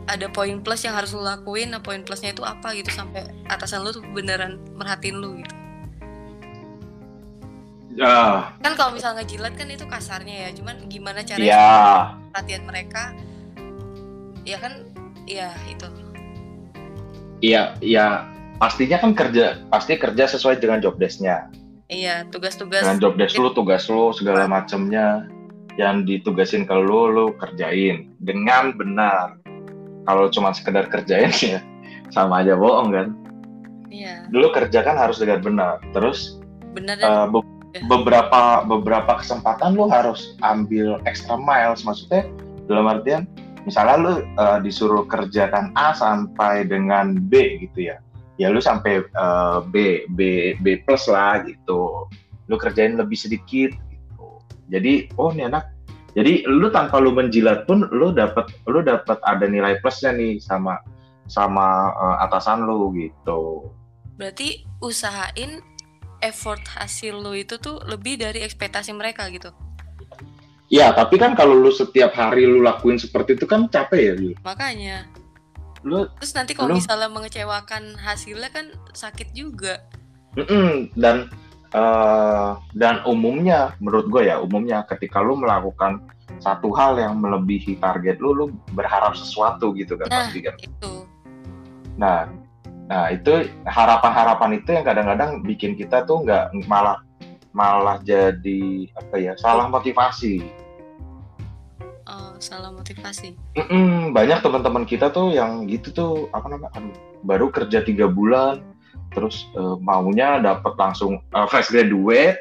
ada 0.07 0.31
poin 0.31 0.62
plus 0.63 0.86
yang 0.86 0.95
harus 0.95 1.12
lu 1.12 1.19
lakuin? 1.25 1.74
Nah 1.74 1.81
poin 1.83 2.05
plusnya 2.05 2.31
itu 2.31 2.45
apa 2.45 2.71
gitu? 2.77 2.93
Sampai 2.93 3.27
atasan 3.50 3.83
lu 3.83 3.91
tuh 3.91 4.05
beneran 4.15 4.62
merhatiin 4.77 5.17
lu 5.17 5.41
gitu. 5.41 5.55
Ya, 7.91 8.55
kan 8.63 8.79
kalau 8.79 8.95
misalnya 8.95 9.19
ngejilat 9.19 9.53
kan 9.60 9.67
itu 9.67 9.83
kasarnya 9.83 10.48
ya. 10.48 10.50
Cuman 10.55 10.88
gimana 10.88 11.27
caranya 11.27 11.51
ya, 11.51 11.75
perhatian 12.31 12.63
mereka? 12.63 13.12
Ya 14.48 14.57
kan? 14.63 14.88
Ya 15.27 15.51
itu 15.67 15.86
iya, 17.41 17.75
iya. 17.81 18.25
Pastinya 18.62 19.01
kan 19.01 19.17
kerja, 19.17 19.57
pasti 19.74 19.98
kerja 19.98 20.29
sesuai 20.29 20.62
dengan 20.62 20.77
job 20.77 21.01
desk-nya. 21.01 21.50
iya 21.91 22.24
tugas-tugas 22.29 22.86
Dengan 22.86 23.01
job 23.01 23.13
desk 23.17 23.36
lu, 23.36 23.51
tugas 23.51 23.89
lu, 23.89 24.13
segala 24.15 24.48
macemnya 24.48 25.27
yang 25.75 26.05
ditugasin 26.07 26.63
ke 26.63 26.75
lu, 26.77 27.10
lu 27.10 27.25
kerjain 27.41 28.13
dengan 28.21 28.71
benar. 28.77 29.41
Kalau 30.05 30.29
cuma 30.29 30.53
sekedar 30.53 30.88
kerjain 30.88 31.33
ya 31.57 31.60
sama 32.13 32.45
aja 32.45 32.53
bohong 32.55 32.93
kan. 32.93 33.07
iya 33.91 34.29
Dulu 34.29 34.53
kerja 34.55 34.86
kan 34.86 34.95
harus 34.95 35.19
dengan 35.19 35.41
benar. 35.41 35.75
Terus 35.91 36.39
bener 36.71 36.95
eh, 37.01 37.05
dan 37.05 37.27
be- 37.33 37.51
beberapa 37.88 38.63
beberapa 38.67 39.19
kesempatan 39.19 39.75
lu 39.75 39.88
harus 39.88 40.36
ambil 40.43 41.00
extra 41.07 41.39
miles 41.39 41.83
maksudnya 41.88 42.27
dalam 42.67 42.88
artian 42.88 43.24
misalnya 43.63 43.96
lu 43.98 44.13
eh, 44.24 44.60
disuruh 44.65 45.06
kerjakan 45.06 45.74
A 45.77 45.94
sampai 45.94 46.65
dengan 46.65 47.18
B 47.18 47.62
gitu 47.68 47.91
ya 47.94 47.98
ya 48.41 48.50
lu 48.50 48.58
sampai 48.58 49.06
eh, 49.06 49.58
B 49.70 50.06
B 50.18 50.53
B 50.62 50.82
plus 50.86 51.06
lah 51.12 51.46
gitu. 51.46 52.10
Lu 52.50 52.56
kerjain 52.58 52.98
lebih 52.98 53.15
sedikit 53.15 53.72
gitu. 53.94 54.27
Jadi 54.74 55.13
oh 55.15 55.30
ini 55.32 55.48
anak 55.48 55.70
jadi 56.12 56.44
lu 56.44 56.68
tanpa 56.68 57.00
lu 57.00 57.15
menjilat 57.15 57.63
pun 57.70 57.88
lu 57.94 58.12
dapat 58.12 58.51
lu 58.68 58.84
dapat 58.84 59.15
ada 59.24 59.48
nilai 59.48 59.80
plusnya 59.80 60.12
nih 60.12 60.41
sama 60.41 60.82
sama 61.30 61.94
eh, 61.96 62.18
atasan 62.27 62.65
lu 62.65 62.91
gitu. 62.98 63.72
Berarti 64.18 64.65
usahain 64.84 65.62
effort 66.22 66.62
hasil 66.77 67.18
lu 67.18 67.34
itu 67.34 67.58
tuh 67.58 67.82
lebih 67.89 68.22
dari 68.22 68.46
ekspektasi 68.46 68.94
mereka 68.94 69.25
gitu 69.34 69.50
Ya, 70.71 70.95
tapi 70.95 71.19
kan 71.19 71.35
kalau 71.35 71.59
lu 71.59 71.67
setiap 71.67 72.15
hari 72.15 72.47
lu 72.47 72.63
lakuin 72.63 72.95
seperti 72.95 73.35
itu 73.35 73.43
kan 73.43 73.67
capek 73.67 73.99
ya, 73.99 74.13
Bil. 74.15 74.33
makanya 74.39 75.03
Lu 75.83 76.07
terus 76.15 76.31
nanti 76.31 76.55
kalau 76.55 76.71
misalnya 76.71 77.11
mengecewakan 77.11 77.99
hasilnya 77.99 78.47
kan 78.55 78.71
sakit 78.95 79.35
juga 79.35 79.83
mm-mm, 80.39 80.95
dan 80.95 81.27
eh, 81.75 82.49
dan 82.71 83.03
umumnya 83.03 83.75
menurut 83.83 84.07
gue 84.07 84.31
ya, 84.31 84.39
umumnya 84.39 84.87
ketika 84.87 85.19
lu 85.19 85.35
melakukan 85.35 85.99
satu 86.39 86.71
hal 86.71 86.95
yang 86.95 87.19
melebihi 87.19 87.75
target 87.75 88.23
lu, 88.23 88.31
lu 88.31 88.45
berharap 88.71 89.11
sesuatu 89.11 89.75
gitu 89.75 89.99
kan 89.99 90.07
Nah. 90.07 90.17
pasti 90.23 90.39
kan. 90.39 90.55
itu 90.55 90.93
Nah, 91.99 92.31
nah 92.87 93.11
itu 93.11 93.51
harapan-harapan 93.67 94.63
itu 94.63 94.69
yang 94.71 94.85
kadang-kadang 94.87 95.43
bikin 95.43 95.75
kita 95.75 96.07
tuh 96.07 96.23
nggak 96.23 96.55
malah 96.65 97.03
malah 97.51 98.00
jadi 98.03 98.88
apa 98.96 99.15
ya 99.20 99.34
salah 99.36 99.67
motivasi. 99.67 100.43
oh, 102.08 102.36
salah 102.39 102.72
motivasi. 102.72 103.36
Mm-mm, 103.55 104.15
banyak 104.15 104.39
teman-teman 104.43 104.84
kita 104.88 105.12
tuh 105.12 105.36
yang 105.36 105.67
gitu 105.67 105.91
tuh 105.91 106.13
apa 106.31 106.48
namanya 106.48 106.79
baru 107.24 107.51
kerja 107.51 107.84
tiga 107.84 108.08
bulan 108.08 108.63
terus 109.12 109.51
eh, 109.55 109.75
maunya 109.84 110.39
dapat 110.39 110.74
langsung 110.79 111.20
eh, 111.20 111.48
fresh 111.51 111.72
graduate 111.72 112.39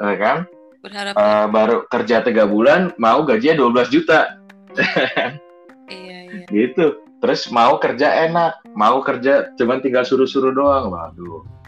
eh, 0.00 0.16
kan? 0.20 0.44
Berharap. 0.84 1.14
Eh, 1.16 1.46
baru 1.48 1.76
kerja 1.88 2.20
tiga 2.20 2.44
bulan 2.44 2.92
mau 3.00 3.24
gajinya 3.24 3.60
12 3.60 3.94
juta. 3.94 4.20
Iya 5.92 6.18
iya. 6.24 6.46
Gitu. 6.48 7.04
Terus 7.20 7.52
mau 7.52 7.76
kerja 7.76 8.24
enak 8.24 8.64
mau 8.72 9.04
kerja 9.04 9.52
cuman 9.60 9.84
tinggal 9.84 10.08
suruh-suruh 10.08 10.56
doang. 10.56 10.88
Waduh 10.88 11.61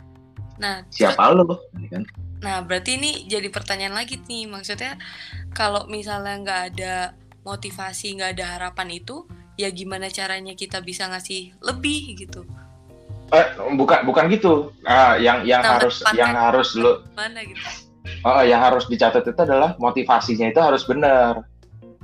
nah 0.57 0.83
siapa 0.89 1.33
lo 1.33 1.45
kan 1.91 2.05
Nah, 2.45 2.61
berarti 2.61 3.01
ini 3.01 3.25
jadi 3.25 3.49
pertanyaan 3.49 3.97
lagi 3.97 4.21
nih. 4.21 4.45
Maksudnya 4.45 5.01
kalau 5.57 5.89
misalnya 5.89 6.37
nggak 6.45 6.61
ada 6.77 6.95
motivasi, 7.41 8.21
nggak 8.21 8.37
ada 8.37 8.45
harapan 8.61 9.01
itu, 9.01 9.25
ya 9.57 9.73
gimana 9.73 10.13
caranya 10.13 10.53
kita 10.53 10.85
bisa 10.85 11.09
ngasih 11.09 11.57
lebih 11.65 12.13
gitu? 12.21 12.45
eh, 13.33 13.47
bukan 13.75 14.05
bukan 14.05 14.29
gitu 14.29 14.69
Ah, 14.85 15.17
yang 15.17 15.49
yang 15.49 15.65
Nah, 15.65 15.81
harus 15.81 16.05
yang 16.13 16.37
harus 16.37 16.77
lo 16.77 17.01
Mana 17.17 17.41
gitu? 17.49 17.65
oh, 18.23 18.45
yang 18.45 18.61
harus 18.61 18.85
dicatat 18.87 19.25
itu 19.25 19.41
adalah 19.41 19.73
motivasinya 19.81 20.53
itu 20.53 20.61
harus 20.61 20.85
benar 20.85 21.41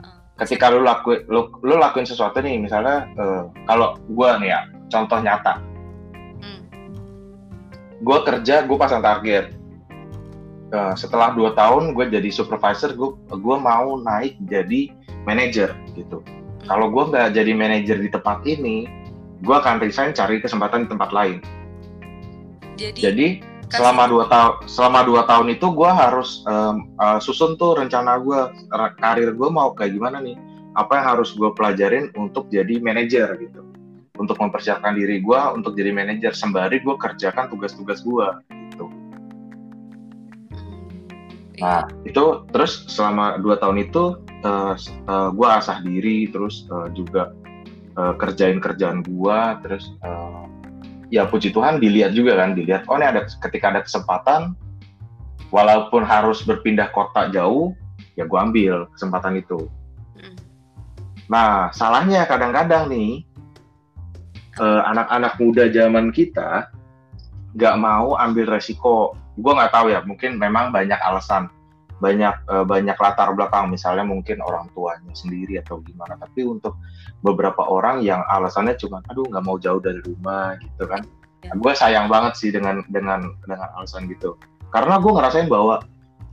Ah, 0.01 0.17
ketika 0.41 0.73
lu 0.73 0.81
lakuin 0.81 1.21
lu, 1.29 1.53
lu 1.61 1.77
lakuin 1.77 2.09
sesuatu 2.09 2.41
nih 2.41 2.57
misalnya 2.57 3.05
eh, 3.13 3.43
kalau 3.69 4.01
gua 4.09 4.41
nih 4.41 4.57
ya 4.57 4.61
contoh 4.89 5.21
nyata 5.21 5.61
gua 8.01 8.25
kerja 8.25 8.65
gua 8.65 8.79
pasang 8.81 9.05
target. 9.05 9.61
Eh, 10.71 10.95
setelah 10.95 11.35
dua 11.35 11.51
tahun 11.59 11.99
gue 11.99 12.15
jadi 12.15 12.31
supervisor 12.31 12.95
gue 12.95 13.19
gua 13.43 13.57
mau 13.59 13.99
naik 13.99 14.39
jadi 14.47 14.95
manajer 15.27 15.75
gitu. 15.99 16.23
Kalau 16.63 16.87
gua 16.95 17.11
nggak 17.11 17.35
jadi 17.35 17.53
manajer 17.59 17.99
di 17.99 18.07
tempat 18.07 18.47
ini 18.47 18.87
gua 19.43 19.59
akan 19.59 19.83
resign 19.83 20.15
cari 20.15 20.39
kesempatan 20.39 20.87
di 20.87 20.89
tempat 20.95 21.11
lain. 21.11 21.43
Jadi, 22.79 22.99
jadi 23.03 23.27
selama 23.67 24.07
dua 24.07 24.25
tahun 24.31 24.55
selama 24.71 25.01
dua 25.05 25.23
tahun 25.27 25.59
itu 25.59 25.67
gua 25.75 25.91
harus 25.91 26.47
em, 26.47 26.87
eh, 27.03 27.19
susun 27.19 27.59
tuh 27.59 27.75
rencana 27.75 28.23
ra- 28.71 28.95
karir 28.95 29.35
gue 29.35 29.49
mau 29.51 29.75
kayak 29.75 29.99
gimana 29.99 30.23
nih. 30.23 30.39
Apa 30.79 31.03
yang 31.03 31.19
harus 31.19 31.35
gue 31.35 31.51
pelajarin 31.51 32.15
untuk 32.15 32.47
jadi 32.47 32.79
manajer 32.79 33.27
gitu 33.43 33.70
untuk 34.21 34.37
mempersiapkan 34.37 34.93
diri 34.93 35.25
gua 35.25 35.57
untuk 35.57 35.73
jadi 35.73 35.91
manajer. 35.97 36.37
Sembari 36.37 36.85
gue 36.85 36.93
kerjakan 37.01 37.49
tugas-tugas 37.49 38.05
gua 38.05 38.45
gitu. 38.53 38.87
Nah 41.61 41.85
itu 42.09 42.25
terus 42.53 42.89
selama 42.89 43.37
dua 43.41 43.57
tahun 43.61 43.85
itu 43.89 44.21
eh, 44.45 44.75
s- 44.77 44.93
eh, 44.93 45.29
gua 45.37 45.61
asah 45.61 45.81
diri 45.85 46.29
terus 46.29 46.65
eh, 46.69 46.89
juga 46.97 47.33
eh, 47.97 48.15
kerjain 48.17 48.61
kerjaan 48.61 49.05
gua 49.05 49.61
terus 49.61 49.93
eh, 50.01 50.45
ya 51.13 51.29
puji 51.29 51.53
Tuhan 51.53 51.81
dilihat 51.83 52.17
juga 52.17 52.41
kan 52.41 52.57
dilihat 52.57 52.89
oh 52.89 52.97
ini 52.97 53.09
ada 53.09 53.29
ketika 53.29 53.73
ada 53.77 53.81
kesempatan 53.85 54.57
walaupun 55.53 56.07
harus 56.07 56.41
berpindah 56.47 56.89
kota 56.97 57.29
jauh 57.29 57.77
ya 58.17 58.25
gua 58.25 58.49
ambil 58.49 58.89
kesempatan 58.97 59.41
itu. 59.41 59.69
Hmm. 60.17 60.37
nah 61.31 61.71
salahnya 61.71 62.25
kadang-kadang 62.27 62.89
nih 62.91 63.23
eh, 64.59 64.83
anak-anak 64.89 65.39
muda 65.39 65.71
zaman 65.71 66.11
kita 66.11 66.73
nggak 67.55 67.77
mau 67.79 68.19
ambil 68.19 68.51
resiko. 68.51 69.15
Gua 69.39 69.53
nggak 69.57 69.73
tahu 69.73 69.87
ya 69.95 70.01
mungkin 70.03 70.41
memang 70.41 70.75
banyak 70.75 70.99
alasan. 70.99 71.47
Banyak 72.01 72.35
eh, 72.49 72.65
banyak 72.67 72.97
latar 72.97 73.31
belakang 73.37 73.71
misalnya 73.71 74.03
mungkin 74.03 74.43
orang 74.43 74.67
tuanya 74.75 75.13
sendiri 75.15 75.61
atau 75.63 75.79
gimana. 75.85 76.19
Tapi 76.19 76.47
untuk 76.47 76.81
beberapa 77.21 77.67
orang 77.69 78.01
yang 78.03 78.25
alasannya 78.27 78.75
cuma 78.81 79.05
aduh 79.13 79.27
nggak 79.29 79.45
mau 79.45 79.61
jauh 79.61 79.79
dari 79.79 80.01
rumah 80.03 80.59
gitu 80.59 80.87
kan. 80.89 81.05
Ya. 81.41 81.57
gue 81.57 81.73
sayang 81.73 82.13
banget 82.13 82.37
sih 82.37 82.53
dengan 82.53 82.85
dengan 82.93 83.33
dengan 83.47 83.69
alasan 83.81 84.09
gitu. 84.13 84.37
Karena 84.71 85.01
gue 85.01 85.13
ngerasain 85.13 85.49
bahwa 85.49 85.81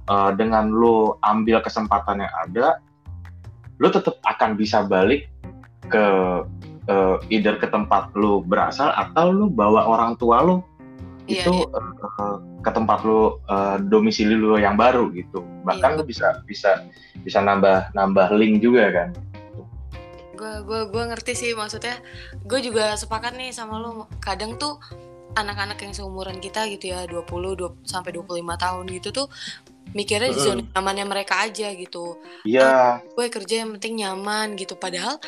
eh, 0.09 0.31
dengan 0.35 0.71
lo 0.71 1.19
ambil 1.23 1.63
kesempatan 1.63 2.23
yang 2.23 2.33
ada 2.33 2.79
lo 3.77 3.87
tetap 3.93 4.17
akan 4.25 4.57
bisa 4.57 4.81
balik 4.85 5.29
ke 5.87 6.05
eh, 6.87 7.15
either 7.29 7.59
ke 7.59 7.67
tempat 7.67 8.11
lo 8.15 8.41
berasal 8.41 8.91
atau 8.95 9.31
lo 9.31 9.45
bawa 9.51 9.85
orang 9.87 10.15
tua 10.15 10.41
lo 10.43 10.63
Iya, 11.27 11.43
itu 11.43 11.53
eh, 11.67 12.37
ke 12.63 12.71
tempat 12.71 13.03
lo 13.03 13.43
eh, 13.51 13.77
domisili 13.83 14.35
lo 14.39 14.55
yang 14.55 14.79
baru 14.79 15.11
gitu. 15.11 15.43
Bahkan 15.67 15.89
Iya. 15.93 15.97
lo 15.99 16.03
bisa 16.07 16.27
bisa 16.47 16.87
bisa 17.21 17.43
nambah 17.43 17.91
nambah 17.91 18.31
link 18.39 18.63
juga 18.63 18.87
kan. 18.95 19.09
Gue 20.37 20.53
gue 20.63 20.81
gue 20.87 21.03
ngerti 21.11 21.33
sih 21.35 21.51
maksudnya. 21.51 21.99
Gue 22.47 22.63
juga 22.63 22.95
sepakat 22.95 23.35
nih 23.35 23.51
sama 23.51 23.83
lo 23.83 24.07
kadang 24.23 24.55
tuh 24.55 24.79
anak-anak 25.35 25.77
yang 25.83 25.93
seumuran 25.93 26.39
kita 26.39 26.65
gitu 26.71 26.95
ya 26.95 27.05
20 27.05 27.27
20 27.59 27.85
sampai 27.85 28.09
25 28.15 28.57
tahun 28.57 28.85
gitu 28.89 29.09
tuh 29.13 29.27
mikirnya 29.93 30.33
di 30.33 30.39
zona 30.39 30.61
nyamannya 30.75 31.05
mereka 31.07 31.43
aja 31.43 31.71
gitu. 31.75 32.19
Iya. 32.47 33.03
Gue 33.15 33.27
kerja 33.27 33.63
yang 33.65 33.75
penting 33.77 34.03
nyaman 34.03 34.55
gitu. 34.55 34.75
Padahal 34.75 35.19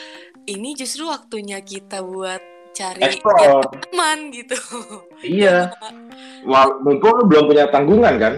ini 0.45 0.75
justru 0.75 1.03
waktunya 1.03 1.59
kita 1.59 1.99
buat 1.99 2.39
cari 2.71 3.01
Explore. 3.01 3.39
yang 3.41 3.59
nyaman 3.65 4.19
gitu. 4.31 4.57
Iya. 5.19 5.73
Wal 6.45 6.79
mumpung 6.79 7.11
lo 7.11 7.23
belum 7.27 7.49
punya 7.49 7.65
tanggungan 7.67 8.15
kan? 8.15 8.33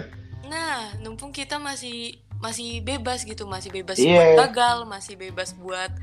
Nah 0.47 0.89
numpung 0.97 1.29
kita 1.29 1.61
masih 1.61 2.17
masih 2.41 2.81
bebas 2.81 3.21
gitu 3.21 3.45
masih 3.45 3.69
bebas 3.69 4.01
Iya. 4.01 4.33
buat 4.33 4.49
gagal 4.49 4.77
masih 4.89 5.13
bebas 5.13 5.53
buat 5.53 5.93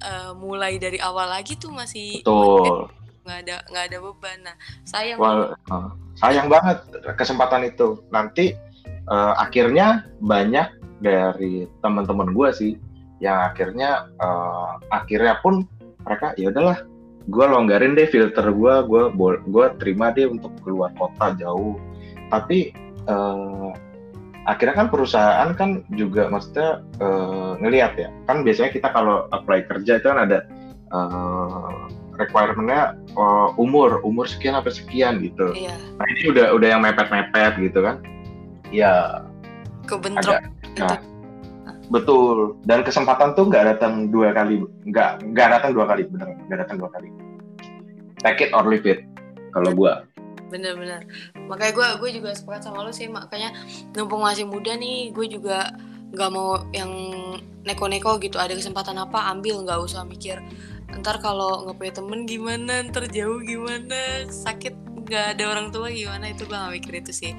eh, 0.00 0.32
mulai 0.32 0.80
dari 0.80 0.96
awal 0.96 1.28
lagi 1.28 1.60
tuh 1.60 1.68
masih 1.68 2.24
betul. 2.24 2.88
nggak 3.24 3.38
ada 3.44 3.56
nggak 3.68 3.84
ada 3.92 3.98
beban. 4.00 4.38
Nah 4.40 4.56
sayang 4.82 5.18
Wal- 5.20 5.52
eh, 5.52 5.88
sayang 6.16 6.48
banget 6.48 6.78
kesempatan 7.14 7.68
itu. 7.68 8.00
Nanti 8.08 8.56
eh, 9.04 9.32
akhirnya 9.36 10.08
banyak 10.24 10.72
dari 11.04 11.68
teman-teman 11.84 12.32
gue 12.32 12.48
sih 12.54 12.72
yang 13.24 13.48
akhirnya 13.48 14.04
eh, 14.20 14.70
akhirnya 14.92 15.40
pun 15.40 15.64
mereka 16.04 16.36
ya 16.36 16.52
udahlah 16.52 16.84
gue 17.24 17.44
longgarin 17.48 17.96
deh 17.96 18.04
filter 18.12 18.52
gue 18.52 18.74
gue 18.84 19.02
gue 19.48 19.66
terima 19.80 20.12
deh 20.12 20.28
untuk 20.28 20.52
keluar 20.60 20.92
kota 21.00 21.32
jauh 21.40 21.80
tapi 22.28 22.76
eh, 23.08 23.70
akhirnya 24.44 24.76
kan 24.76 24.88
perusahaan 24.92 25.50
kan 25.56 25.80
juga 25.96 26.28
maksudnya 26.28 26.84
uh, 27.00 27.56
ngelihat 27.64 27.96
ya 27.96 28.08
kan 28.28 28.44
biasanya 28.44 28.76
kita 28.76 28.88
kalau 28.92 29.24
apply 29.32 29.64
kerja 29.64 29.96
itu 29.96 30.04
kan 30.04 30.28
ada 30.28 30.44
uh, 30.92 31.88
requirementnya 32.20 32.92
uh, 33.16 33.56
umur 33.56 34.04
umur 34.04 34.28
sekian 34.28 34.54
apa 34.54 34.68
sekian 34.68 35.24
gitu 35.24 35.48
Iya. 35.56 35.74
nah 35.96 36.06
ini 36.12 36.22
udah 36.36 36.46
udah 36.60 36.68
yang 36.76 36.84
mepet 36.84 37.08
mepet 37.08 37.52
gitu 37.56 37.80
kan 37.80 37.96
ya 38.68 39.24
Kebentrok 39.88 40.40
Agak, 40.40 40.48
nah. 40.80 41.00
Betul. 41.88 42.56
Dan 42.62 42.80
kesempatan 42.80 43.32
tuh 43.32 43.48
nggak 43.48 43.76
datang 43.76 44.08
dua 44.08 44.32
kali. 44.32 44.60
Nggak 44.84 45.24
nggak 45.32 45.48
datang 45.58 45.70
dua 45.72 45.84
kali 45.84 46.02
bener. 46.06 46.28
Nggak 46.46 46.58
datang 46.66 46.76
dua 46.78 46.90
kali. 46.90 47.08
Take 48.20 48.48
it 48.48 48.50
or 48.52 48.64
leave 48.64 48.84
it 48.84 49.04
kalau 49.50 49.72
gua. 49.72 50.04
Bener-bener 50.48 51.02
makanya 51.44 51.72
gue 51.74 51.88
gue 51.98 52.10
juga 52.20 52.30
sepakat 52.32 52.64
sama 52.64 52.80
lo 52.80 52.88
sih 52.88 53.04
makanya 53.04 53.52
numpung 53.92 54.22
masih 54.22 54.46
muda 54.46 54.72
nih 54.78 55.10
gue 55.10 55.26
juga 55.26 55.72
nggak 56.14 56.30
mau 56.30 56.62
yang 56.70 56.88
neko-neko 57.64 58.16
gitu. 58.22 58.38
Ada 58.38 58.54
kesempatan 58.54 58.96
apa 58.96 59.28
ambil. 59.34 59.60
Nggak 59.64 59.80
usah 59.82 60.04
mikir 60.04 60.38
ntar 60.94 61.18
kalau 61.18 61.66
nggak 61.66 61.76
punya 61.76 61.92
temen 61.92 62.20
gimana? 62.22 62.74
Ntar 62.86 63.10
jauh 63.10 63.42
gimana? 63.42 64.24
Sakit 64.30 64.72
nggak 65.04 65.36
ada 65.36 65.44
orang 65.50 65.68
tua 65.68 65.90
gimana? 65.90 66.30
Itu 66.30 66.46
gue 66.46 66.54
gak 66.54 66.70
mikir 66.72 66.92
itu 67.02 67.12
sih. 67.12 67.32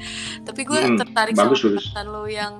Tapi 0.43 0.61
gue 0.61 0.75
Hmm, 0.75 0.99
tertarik 0.99 1.33
bagus, 1.33 1.63
sama 1.63 1.71
bagus. 1.71 1.87
perkataan 1.87 2.07
lo 2.11 2.23
yang 2.27 2.53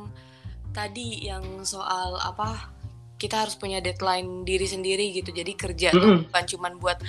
tadi 0.75 1.23
yang 1.23 1.63
soal 1.63 2.19
apa 2.19 2.75
kita 3.15 3.47
harus 3.47 3.55
punya 3.55 3.79
deadline 3.79 4.43
diri 4.43 4.67
sendiri 4.67 5.15
gitu. 5.15 5.31
Jadi 5.31 5.55
kerja 5.55 5.95
tuh 5.95 6.03
Mm-mm. 6.03 6.27
bukan 6.27 6.43
cuman 6.51 6.73
buat 6.83 6.99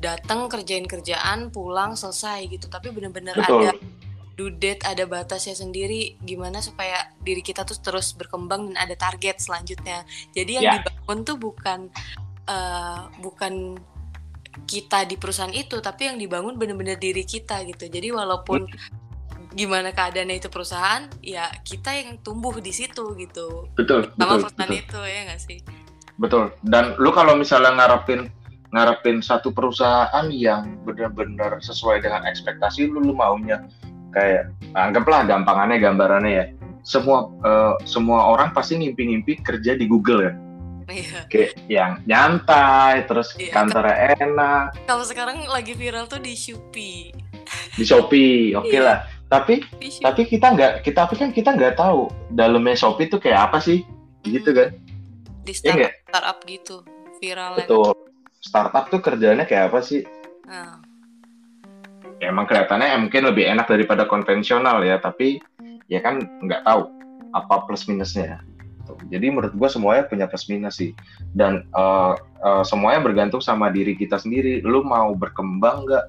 datang 0.00 0.48
kerjain 0.48 0.88
kerjaan 0.88 1.52
pulang 1.52 1.92
selesai 2.00 2.48
gitu. 2.48 2.72
Tapi 2.72 2.88
bener-bener 2.88 3.36
ada 3.36 3.76
due 4.40 4.56
date 4.56 4.80
ada 4.88 5.04
batasnya 5.04 5.52
sendiri. 5.52 6.16
Gimana 6.24 6.64
supaya 6.64 7.12
diri 7.20 7.44
kita 7.44 7.68
tuh 7.68 7.76
terus 7.76 8.16
berkembang 8.16 8.72
dan 8.72 8.88
ada 8.88 8.96
target 8.96 9.36
selanjutnya. 9.36 10.08
Jadi 10.32 10.50
yang 10.56 10.64
Ya. 10.64 10.72
dibangun 10.80 11.18
tuh 11.28 11.36
bukan 11.36 11.92
eh, 12.48 13.00
bukan 13.20 13.76
kita 14.66 15.06
di 15.06 15.14
perusahaan 15.14 15.52
itu 15.54 15.78
tapi 15.78 16.10
yang 16.10 16.18
dibangun 16.18 16.56
bener-bener 16.56 16.96
diri 16.96 17.22
kita 17.28 17.62
gitu. 17.68 17.84
Jadi 17.86 18.10
walaupun 18.10 18.64
gimana 19.50 19.90
keadaannya 19.90 20.38
itu 20.38 20.48
perusahaan 20.48 21.10
ya 21.18 21.50
kita 21.66 21.90
yang 21.90 22.18
tumbuh 22.22 22.54
di 22.62 22.70
situ 22.70 23.14
gitu. 23.18 23.66
Betul 23.74 24.10
sama 24.14 24.38
betul 24.38 24.46
perusahaan 24.46 24.70
betul. 24.70 24.82
itu 24.82 25.00
ya 25.02 25.20
nggak 25.26 25.40
sih? 25.42 25.58
Betul. 26.20 26.44
Dan 26.62 26.94
lu 27.00 27.10
kalau 27.10 27.34
misalnya 27.34 27.74
ngarepin 27.74 28.30
ngarepin 28.70 29.18
satu 29.18 29.50
perusahaan 29.50 30.26
yang 30.30 30.78
benar-benar 30.86 31.58
sesuai 31.58 32.06
dengan 32.06 32.22
ekspektasi 32.22 32.86
lu, 32.86 33.02
lu 33.02 33.14
maunya 33.16 33.66
kayak 34.14 34.54
anggaplah 34.78 35.26
gampangannya 35.26 35.78
gambarannya 35.82 36.30
ya. 36.30 36.44
Semua 36.86 37.26
eh, 37.42 37.74
semua 37.84 38.30
orang 38.30 38.54
pasti 38.54 38.78
ngimpi-ngimpi 38.78 39.42
kerja 39.42 39.74
di 39.74 39.84
Google 39.90 40.20
ya. 40.30 40.32
Iya. 40.90 41.20
Kayak 41.30 41.52
yang 41.70 41.92
nyantai 42.06 43.06
terus 43.06 43.34
Iya, 43.38 43.54
kantornya 43.54 44.18
enak. 44.18 44.74
Kalau 44.90 45.06
sekarang 45.06 45.46
lagi 45.46 45.74
viral 45.78 46.10
tuh 46.10 46.18
di 46.18 46.34
Shopee. 46.34 47.14
Di 47.78 47.84
Shopee 47.86 48.58
oke 48.58 48.70
Iya. 48.70 48.82
lah 48.82 48.98
tapi 49.30 49.62
tapi 50.02 50.22
kita 50.26 50.46
nggak 50.58 50.72
kita 50.82 51.06
tapi 51.06 51.14
kan 51.14 51.30
kita 51.30 51.54
nggak 51.54 51.78
tahu 51.78 52.10
dalamnya 52.34 52.74
Shopee 52.74 53.06
itu 53.06 53.22
kayak 53.22 53.50
apa 53.50 53.62
sih? 53.62 53.86
Gitu 54.26 54.50
kan? 54.50 54.74
Di 55.46 55.54
Iya 55.62 55.72
nggak? 55.78 55.92
startup 56.10 56.10
startup 56.10 56.38
gitu 56.50 56.76
viral 57.22 57.52
betul. 57.54 57.94
startup 58.42 58.84
tuh 58.90 58.98
kerjanya 58.98 59.46
kayak 59.46 59.70
apa 59.70 59.80
sih? 59.86 60.02
Nah, 60.50 60.82
ya 62.18 62.34
emang 62.34 62.50
kelihatannya 62.50 63.06
mungkin 63.06 63.30
lebih 63.30 63.46
enak 63.46 63.70
daripada 63.70 64.04
konvensional 64.10 64.82
ya 64.82 64.98
tapi 64.98 65.38
ya 65.86 66.02
kan 66.02 66.26
nggak 66.42 66.66
tahu 66.66 66.90
apa 67.30 67.70
plus 67.70 67.86
minusnya. 67.86 68.42
Jadi 69.06 69.30
menurut 69.30 69.54
gua 69.54 69.70
semuanya 69.70 70.10
punya 70.10 70.26
plus 70.26 70.50
minus 70.50 70.82
sih. 70.82 70.90
Dan 71.30 71.62
eh, 71.70 72.14
eh, 72.18 72.62
semuanya 72.66 73.06
bergantung 73.06 73.38
sama 73.38 73.70
diri 73.70 73.94
kita 73.94 74.18
sendiri. 74.18 74.58
Lu 74.66 74.82
mau 74.82 75.14
berkembang 75.14 75.86
nggak 75.86 76.04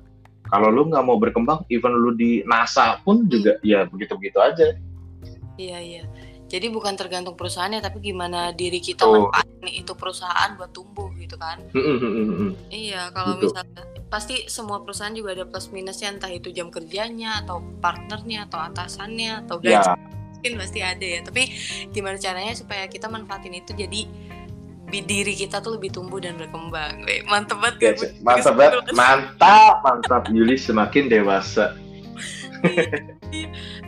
kalau 0.51 0.67
lu 0.67 0.91
nggak 0.91 1.03
mau 1.07 1.15
berkembang 1.15 1.63
even 1.71 1.95
lu 1.95 2.11
di 2.11 2.43
NASA 2.43 2.99
pun 3.07 3.23
juga 3.31 3.55
ya 3.63 3.87
begitu 3.87 4.19
begitu 4.19 4.37
aja. 4.43 4.75
Iya 5.55 5.79
iya. 5.79 6.03
Jadi 6.51 6.67
bukan 6.67 6.99
tergantung 6.99 7.39
perusahaannya 7.39 7.79
tapi 7.79 8.03
gimana 8.03 8.51
diri 8.51 8.83
kita 8.83 9.07
Betul. 9.07 9.31
manfaatin 9.31 9.69
itu 9.71 9.93
perusahaan 9.95 10.51
buat 10.59 10.75
tumbuh 10.75 11.07
gitu 11.15 11.39
kan. 11.39 11.63
Iya 12.67 13.15
kalau 13.15 13.39
Betul. 13.39 13.55
misalnya 13.55 13.83
pasti 14.11 14.35
semua 14.51 14.83
perusahaan 14.83 15.15
juga 15.15 15.31
ada 15.31 15.47
plus 15.47 15.71
minusnya 15.71 16.11
entah 16.11 16.27
itu 16.27 16.51
jam 16.51 16.67
kerjanya 16.67 17.47
atau 17.47 17.63
partnernya 17.79 18.51
atau 18.51 18.59
atasannya 18.59 19.47
atau 19.47 19.63
gaji. 19.63 19.79
Ya. 19.79 19.95
Mungkin 20.35 20.53
pasti 20.59 20.79
ada 20.83 21.05
ya. 21.07 21.23
Tapi 21.23 21.43
gimana 21.95 22.19
caranya 22.19 22.51
supaya 22.51 22.83
kita 22.91 23.07
manfaatin 23.07 23.55
itu 23.55 23.71
jadi 23.71 24.01
diri 24.99 25.31
kita 25.31 25.63
tuh 25.63 25.79
lebih 25.79 25.95
tumbuh 25.95 26.19
dan 26.19 26.35
berkembang 26.35 27.07
Weh, 27.07 27.23
mantep 27.31 27.55
banget 27.63 27.75
ya, 27.79 27.91
gak? 27.95 27.97
Cek. 28.03 28.11
mantap 28.19 28.53
banget 28.59 28.83
mantap 28.91 29.75
mantap 29.79 30.23
Yuli 30.27 30.59
semakin 30.59 31.07
dewasa 31.07 31.71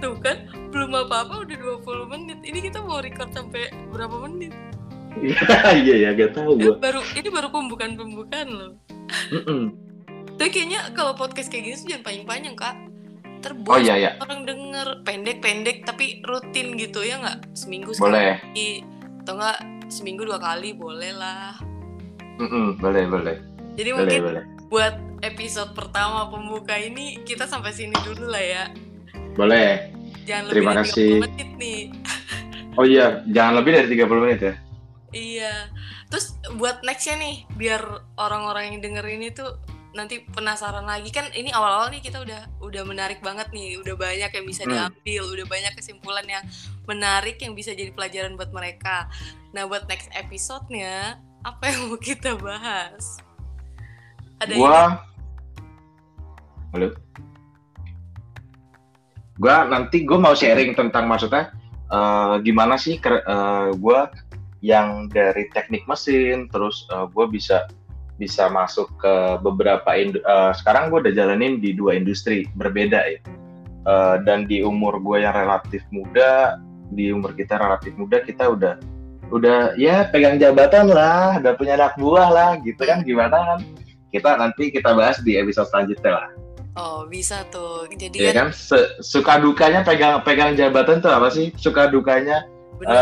Tuh 0.02 0.18
kan, 0.18 0.50
belum 0.74 0.98
apa-apa 0.98 1.46
udah 1.46 1.58
20 1.86 2.10
menit. 2.10 2.40
Ini 2.42 2.60
kita 2.66 2.82
mau 2.82 3.00
record 3.00 3.30
sampai 3.30 3.70
berapa 3.94 4.18
menit? 4.26 4.50
iya 5.86 6.10
ya 6.10 6.18
gak 6.18 6.34
tahu 6.34 6.58
Eh, 6.58 6.66
gua 6.66 6.76
baru 6.82 7.02
ini 7.14 7.30
baru 7.30 7.54
pembukaan-pembukaan 7.54 8.50
loh. 8.50 8.72
Mm-mm. 9.30 9.78
Tapi 10.42 10.50
kayaknya 10.50 10.90
kalau 10.98 11.14
podcast 11.14 11.54
kayak 11.54 11.70
gini 11.70 11.76
tuh 11.78 11.88
jangan 11.94 12.04
panjang-panjang, 12.10 12.56
Kak. 12.58 12.76
Terbos 13.44 13.76
oh 13.76 13.80
iya 13.84 13.96
ya 14.00 14.12
orang 14.24 14.48
denger 14.48 15.04
pendek-pendek 15.04 15.84
tapi 15.84 16.24
rutin 16.24 16.80
gitu 16.80 17.04
ya 17.04 17.20
nggak? 17.20 17.44
Seminggu 17.52 17.92
boleh 18.00 18.40
sekali 18.40 18.88
atau 19.24 19.40
enggak 19.40 19.60
seminggu 19.94 20.26
dua 20.26 20.42
kali 20.42 20.74
boleh 20.74 21.14
lah. 21.14 21.54
Mm-mm, 22.42 22.82
boleh 22.82 23.06
boleh 23.06 23.38
Jadi 23.78 23.90
boleh 23.94 24.02
mungkin 24.02 24.22
boleh 24.26 24.44
buat 24.74 24.96
episode 25.22 25.78
pertama 25.78 26.34
pembuka 26.34 26.74
ini 26.74 27.22
kita 27.22 27.46
sampai 27.46 27.70
sini 27.70 27.94
dulu 28.02 28.34
lah 28.34 28.42
ya. 28.42 28.64
boleh 29.38 29.94
Jangan 30.26 30.50
Terima 30.50 30.72
lebih 30.74 30.90
kasih. 30.90 31.08
dari 31.08 31.20
30 31.20 31.24
menit 31.24 31.50
nih. 31.60 31.82
Oh 32.74 32.90
iya, 32.90 33.22
jangan 33.30 33.62
lebih 33.62 33.72
dari 33.78 33.88
30 33.94 34.24
menit 34.26 34.40
ya. 34.42 34.54
Iya. 35.14 35.54
Terus 36.10 36.42
buat 36.58 36.82
nextnya 36.82 37.22
nih, 37.22 37.36
biar 37.54 37.86
orang-orang 38.18 38.74
yang 38.74 38.78
denger 38.82 39.06
ini 39.14 39.30
tuh 39.30 39.62
nanti 39.94 40.26
penasaran 40.26 40.90
lagi 40.90 41.14
kan 41.14 41.30
ini 41.38 41.54
awal-awal 41.54 41.94
nih 41.94 42.02
kita 42.02 42.26
udah 42.26 42.50
udah 42.66 42.84
menarik 42.84 43.22
banget 43.22 43.46
nih, 43.54 43.78
udah 43.78 43.94
banyak 43.94 44.32
yang 44.34 44.46
bisa 44.50 44.66
Hmm. 44.66 44.74
diambil, 44.74 45.24
udah 45.38 45.46
banyak 45.46 45.74
kesimpulan 45.78 46.26
yang 46.26 46.44
menarik 46.90 47.38
yang 47.40 47.54
bisa 47.54 47.78
jadi 47.78 47.94
pelajaran 47.94 48.34
buat 48.34 48.50
mereka. 48.50 49.06
Nah 49.54 49.70
buat 49.70 49.86
next 49.86 50.10
episode-nya 50.18 51.22
apa 51.46 51.64
yang 51.70 51.94
mau 51.94 52.00
kita 52.02 52.34
bahas? 52.34 53.22
Ada 54.42 54.54
Gua 54.58 54.82
Halo. 56.74 56.90
Gua 59.38 59.56
nanti 59.70 60.02
gua 60.10 60.18
mau 60.18 60.34
sharing 60.34 60.74
tentang 60.74 61.06
maksudnya 61.06 61.54
eh, 61.94 62.36
gimana 62.42 62.82
sih 62.82 62.98
eh, 62.98 63.70
gua 63.78 64.10
yang 64.66 65.06
dari 65.14 65.54
teknik 65.54 65.86
mesin 65.86 66.50
terus 66.50 66.90
eh, 66.90 67.06
gua 67.14 67.30
bisa 67.30 67.70
bisa 68.24 68.48
masuk 68.48 68.88
ke 68.96 69.14
beberapa 69.44 69.92
indu- 70.00 70.24
eh, 70.24 70.52
sekarang 70.56 70.88
gue 70.88 71.04
udah 71.04 71.14
jalanin 71.14 71.60
di 71.60 71.76
dua 71.76 72.00
industri 72.00 72.48
berbeda 72.56 73.00
ya. 73.04 73.20
Eh, 73.84 74.16
dan 74.24 74.48
di 74.48 74.64
umur 74.64 75.04
gue 75.04 75.28
yang 75.28 75.36
relatif 75.36 75.84
muda 75.92 76.56
di 76.96 77.12
umur 77.12 77.36
kita 77.36 77.60
relatif 77.60 77.92
muda 78.00 78.24
kita 78.24 78.48
udah 78.48 78.80
udah 79.28 79.76
ya 79.76 80.08
pegang 80.08 80.40
jabatan 80.40 80.88
lah 80.88 81.42
udah 81.42 81.58
punya 81.58 81.76
anak 81.76 81.98
buah 82.00 82.30
lah 82.32 82.50
gitu 82.64 82.80
kan 82.88 83.04
gimana 83.04 83.36
kan? 83.36 83.60
Kita 84.08 84.40
nanti 84.40 84.72
kita 84.72 84.96
bahas 84.96 85.20
di 85.20 85.36
episode 85.36 85.68
selanjutnya 85.68 86.12
lah. 86.16 86.30
Oh 86.74 87.04
bisa 87.06 87.46
tuh. 87.54 87.86
Jadi 87.92 88.24
ya 88.24 88.32
kan 88.34 88.50
kan? 88.50 88.82
Suka 89.04 89.38
dukanya 89.38 89.84
pegang 89.84 90.24
pegang 90.24 90.56
jabatan 90.56 91.04
tuh 91.04 91.12
apa 91.12 91.28
sih? 91.28 91.52
Suka 91.60 91.92
dukanya 91.92 92.46
bener. 92.80 92.98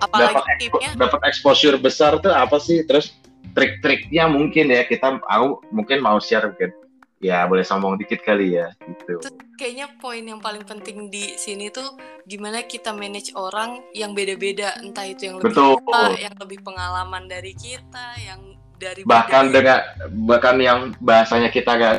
apalagi 0.00 0.34
dapat 0.70 0.96
dapat 0.96 1.20
exposure 1.26 1.76
besar 1.76 2.16
tuh 2.22 2.30
apa 2.32 2.56
sih? 2.62 2.86
Terus 2.86 3.18
trik-triknya 3.58 4.30
mungkin 4.30 4.70
ya 4.70 4.86
kita 4.86 5.18
aku 5.26 5.66
mungkin 5.74 5.98
mau 5.98 6.22
share 6.22 6.46
mungkin 6.46 6.70
ya 7.18 7.42
boleh 7.50 7.66
sombong 7.66 7.98
dikit 7.98 8.22
kali 8.22 8.54
ya 8.54 8.70
gitu 8.86 9.18
Terus 9.18 9.34
kayaknya 9.58 9.90
poin 9.98 10.22
yang 10.22 10.38
paling 10.38 10.62
penting 10.62 11.10
di 11.10 11.34
sini 11.34 11.66
tuh 11.66 11.98
gimana 12.30 12.62
kita 12.62 12.94
manage 12.94 13.34
orang 13.34 13.82
yang 13.90 14.14
beda-beda 14.14 14.78
entah 14.86 15.02
itu 15.02 15.26
yang 15.26 15.42
lebih 15.42 15.50
Betul. 15.50 15.82
tua, 15.82 16.14
yang 16.14 16.34
lebih 16.38 16.62
pengalaman 16.62 17.26
dari 17.26 17.50
kita, 17.58 18.14
yang 18.22 18.54
dari 18.78 19.02
bahkan 19.02 19.50
dengan 19.50 19.82
bahkan 20.30 20.54
yang 20.62 20.94
bahasanya 21.02 21.50
kita 21.50 21.74
gak 21.74 21.94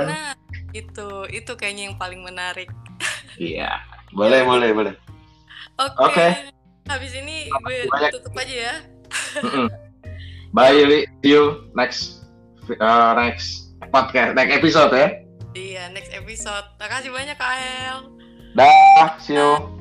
nah 0.00 0.32
itu 0.72 1.24
itu 1.32 1.52
kayaknya 1.56 1.92
yang 1.92 1.96
paling 2.00 2.24
menarik. 2.24 2.72
iya 3.36 3.84
boleh 4.16 4.40
boleh 4.44 4.72
boleh 4.72 4.94
Oke. 5.76 6.08
Oke. 6.08 6.26
Habis 6.88 7.12
ini 7.20 7.52
gue 7.52 7.84
banyak. 7.84 8.10
tutup 8.16 8.32
aja 8.40 8.56
ya. 8.72 8.74
Bye 10.52 10.74
Yuli 10.76 11.00
see 11.22 11.32
you 11.32 11.70
next 11.74 12.26
uh, 12.78 13.12
next 13.14 13.74
podcast 13.90 14.34
next 14.34 14.52
episode 14.54 14.92
ya 14.94 15.08
Iya, 15.56 15.88
next 15.88 16.12
episode. 16.12 16.68
Makasih 16.76 17.08
banyak 17.08 17.32
Kak 17.40 17.56
El. 17.56 18.12
dah 18.52 19.16
see 19.16 19.40
you 19.40 19.75